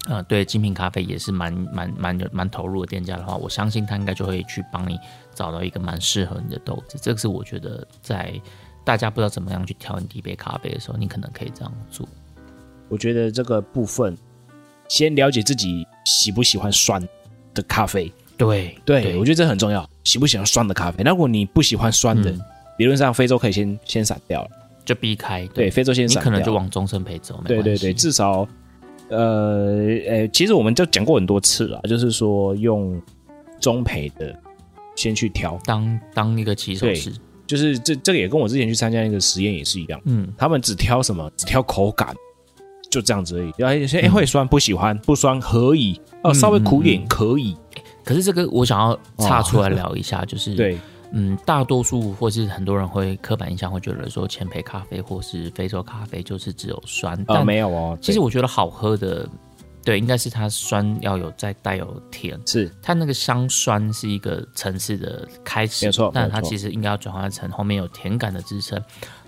[0.10, 4.99] 呃对精品咖啡也是蛮蛮蛮蛮投入的店家的话，我相信他应该就会去帮你
[5.34, 6.97] 找到一个蛮适合你的豆子。
[7.01, 8.34] 这个是我觉得在
[8.84, 12.05] 大家不知道怎么样去挑你第一杯咖啡的时候，你可能可以这样做。
[12.89, 14.18] 我觉得这个部分
[14.88, 17.01] 先了解自己喜不喜欢酸
[17.53, 18.12] 的咖啡。
[18.36, 19.88] 对对，对，我觉得这很重要。
[20.05, 21.03] 喜不喜欢酸的咖啡？
[21.03, 22.41] 那如果你不喜欢酸的，嗯、
[22.78, 24.49] 理论上非洲可以先先闪掉了，
[24.86, 25.45] 就避开。
[25.47, 27.43] 对，对非洲先闪掉，你可能就往中生培走。
[27.45, 28.47] 对对对，至少，
[29.10, 33.01] 呃，呃，其实我们就讲过很多次了，就是说用
[33.60, 34.34] 中培的
[34.95, 37.12] 先去挑，当当一个起手式。
[37.47, 39.99] 就是这这个也跟我之前去参加那个实验也是一样。
[40.05, 41.28] 嗯，他们只挑什么？
[41.36, 42.16] 只挑口感，
[42.91, 43.51] 就这样子而已。
[43.57, 47.53] 然后有些会酸不喜欢，不酸可以，哦，稍微苦点可以。
[47.53, 50.78] 嗯嗯嗯可是这个我想要岔出来聊一下，就是、哦、对，
[51.12, 57.97] 嗯，大多数或是很多人会刻板印象会觉得说浅焙咖啡或是非洲咖啡就是只有酸，但没有哦。
[58.01, 59.28] 其实我觉得好喝的，
[59.84, 68.80] 对，应该是它酸要有再带有甜，是它那个香酸是一个层次的开始，没错，但它其实应该要转化成后面有甜感的支撑。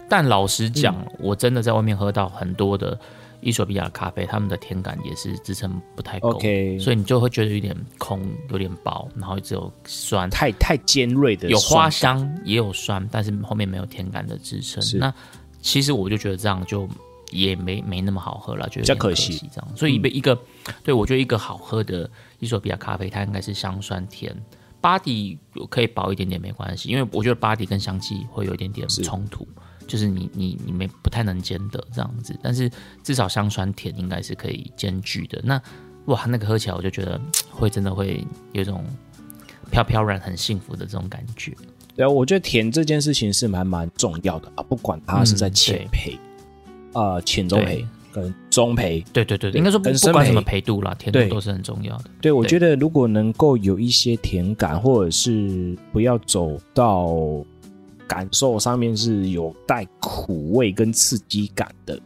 [0.07, 2.97] 但老实讲、嗯，我真的在外面喝到很多的。
[3.41, 6.79] 伊索比亚咖啡，他们的甜感也是支撑不太够，okay.
[6.79, 14.83] 所以你就会觉得有点空，有点薄，然后只有酸，太太尖锐的，有花香也有酸，但是后面没有甜感的支撑。
[14.99, 15.13] 那
[15.61, 16.87] 其实我就觉得这样就
[17.31, 19.67] 也没没那么好喝了，觉得比较可惜这样。
[19.75, 20.33] 所以一杯一个，
[20.67, 24.35] 嗯、对我觉得一个好喝的伊索比亚咖啡，它应该是香酸甜，
[24.79, 25.37] 巴底
[25.69, 29.47] 可以薄一点点没关系，因为我觉得巴底跟香气会有一点点冲突。
[29.91, 32.71] 就是你你你没不太能兼得这样子，但是
[33.03, 35.41] 至少香酸甜应该是可以兼具的。
[35.43, 35.61] 那
[36.05, 37.19] 哇，那个喝起来我就觉得
[37.49, 38.85] 会真的会有一种
[39.69, 41.53] 飘飘然很幸福的这种感觉。
[41.93, 46.17] 对啊，我觉得甜这件事情是蛮蛮重要的啊，不管它是在浅焙
[46.97, 52.05] 啊、浅中焙跟中焙，对对对，对，应该说不不管什么焙度啦，甜度都是很重要的。
[52.21, 57.43] 对，对我觉得如果能够有一些甜感，或者是不要走到。
[58.12, 61.97] 感受上面是有带苦味跟刺激感的，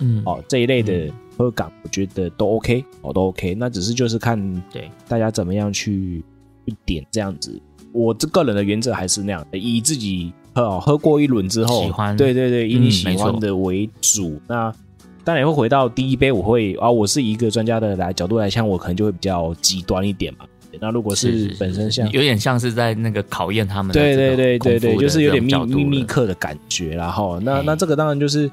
[0.00, 3.54] 嗯，哦，这一类的喝感，我觉得都 OK，哦，都 OK。
[3.54, 4.36] 那只是就是看
[4.72, 6.24] 对大家怎么样去
[6.66, 7.56] 去点这样子。
[7.92, 14.30] 我这个人的原则还是那样的，以自己喝哦喝过一轮之后喜欢，对对对，以你喜欢的为主。
[14.30, 14.74] 嗯、那
[15.22, 20.44] 当然也会回到第一杯，我会啊，我是一个专家的来角度来讲，我可能就会比较极端一点嘛。
[20.80, 28.50] 那如果是本身像有点像是在那个考验他们的，对对对对对，就是有点秘秘密课的感觉，然后那那这个当然就是，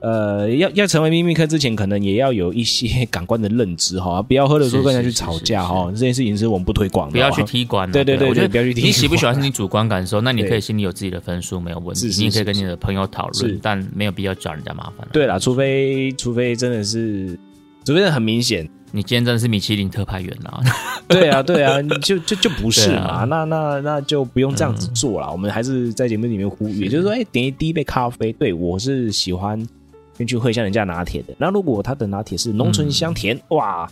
[0.00, 8.82] 呃，要要成为秘密客之前，可能也要有一些 感官的认知哈，不要喝的时候跟人家去吵架哈，这件事情是我们不推广的，不要去踢馆，对对对，我觉得不要去踢。
[8.82, 15.06] 你喜不喜欢是你主观感受，那你可以心里有自己的分数，没有问题，你也可以跟你的朋友讨论，但没有必要找人家麻烦。
[15.12, 17.38] 对啦，除非除非真的是，
[17.84, 18.68] 除非是很明显。
[18.94, 20.60] 你今天真的是米其林特派员啊，
[21.08, 25.32] 对啊，对啊，就就就不是嘛，啊、那那那就不用这样子做了、嗯。
[25.32, 29.58] 我们还是在节目里面呼吁，也就是说，哎、欸，点一第一杯咖啡，对我是喜欢
[30.18, 31.34] 先去喝一下人家拿铁的。
[31.38, 33.90] 那如果他的拿铁是浓醇香甜、嗯，哇，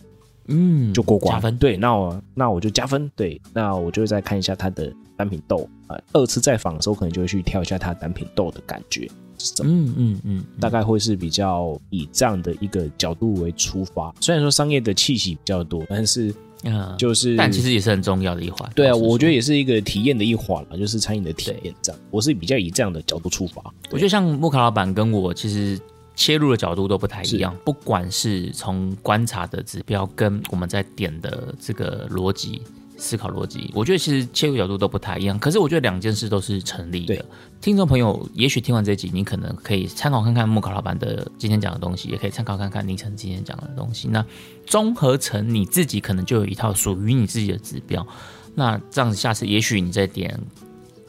[0.48, 1.56] 嗯，就过关加分。
[1.56, 3.10] 对，那我那我就加分。
[3.16, 9.10] 对，那我就会再看一下他的单品豆啊、呃，二次再访的时候，可能就会去挑一下他单品豆的感觉。
[9.62, 14.14] 嗯嗯嗯，大概会是比较以这样的一个角度为出发。
[14.20, 16.34] 虽然说商业的气息比较多，但是
[16.64, 18.70] 嗯，就是但其实也是很重要的一环。
[18.74, 22.00] 对啊，我觉得也是一个体验的一环嘛，就是餐饮的体验这样。
[22.10, 23.62] 我是比较以这样的角度出发。
[23.90, 25.80] 我觉得像木卡老板跟我其实
[26.14, 32.60] 切入的角度都不太一样，不管是从观察的指标跟我们在点的这个逻辑
[33.00, 33.70] 思考逻辑。
[33.74, 37.24] 我觉得其实切入角度都不太一样，可是我觉得两件事都是成立的。
[37.60, 44.08] 听众朋友，也许听完这集，你可能可以参考看看木考老板的今天讲的东西，也可以参考看看凌晨今天讲的东西。
[44.08, 44.24] 那
[44.66, 48.06] 综合成你自己可能就有一套属于你自己的指标。
[48.54, 50.38] 那这样子，下次也许你在点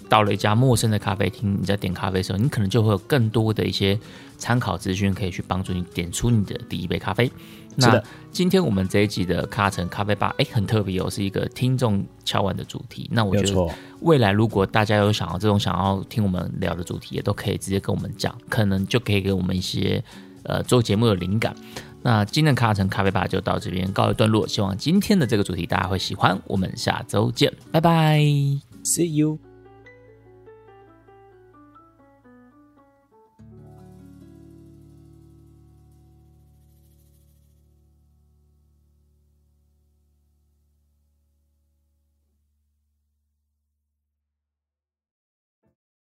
[0.07, 3.99] 到了一家陌生的咖啡厅，你在点咖啡的时候，你可能就会有更多的一些
[4.37, 7.31] 参考资讯，可以去帮助你点出你的第一杯咖啡。
[7.75, 8.01] 那
[8.31, 13.09] 今天我们这一集的卡城咖啡吧，哎，很特别哦，是一个听众敲完的主题。
[13.11, 20.03] 那我觉得未来如果大家有想要这种想要听我们聊的主题，也都可以直接跟我们讲，可能就可以给我们一些
[20.43, 21.55] 呃做节目的灵感。
[22.03, 26.37] 那今天的卡城咖啡吧就到这边告一段落，希望今天的这个主题大家会喜欢。
[26.47, 28.19] 我们下周见，拜拜
[28.83, 29.50] ，See you。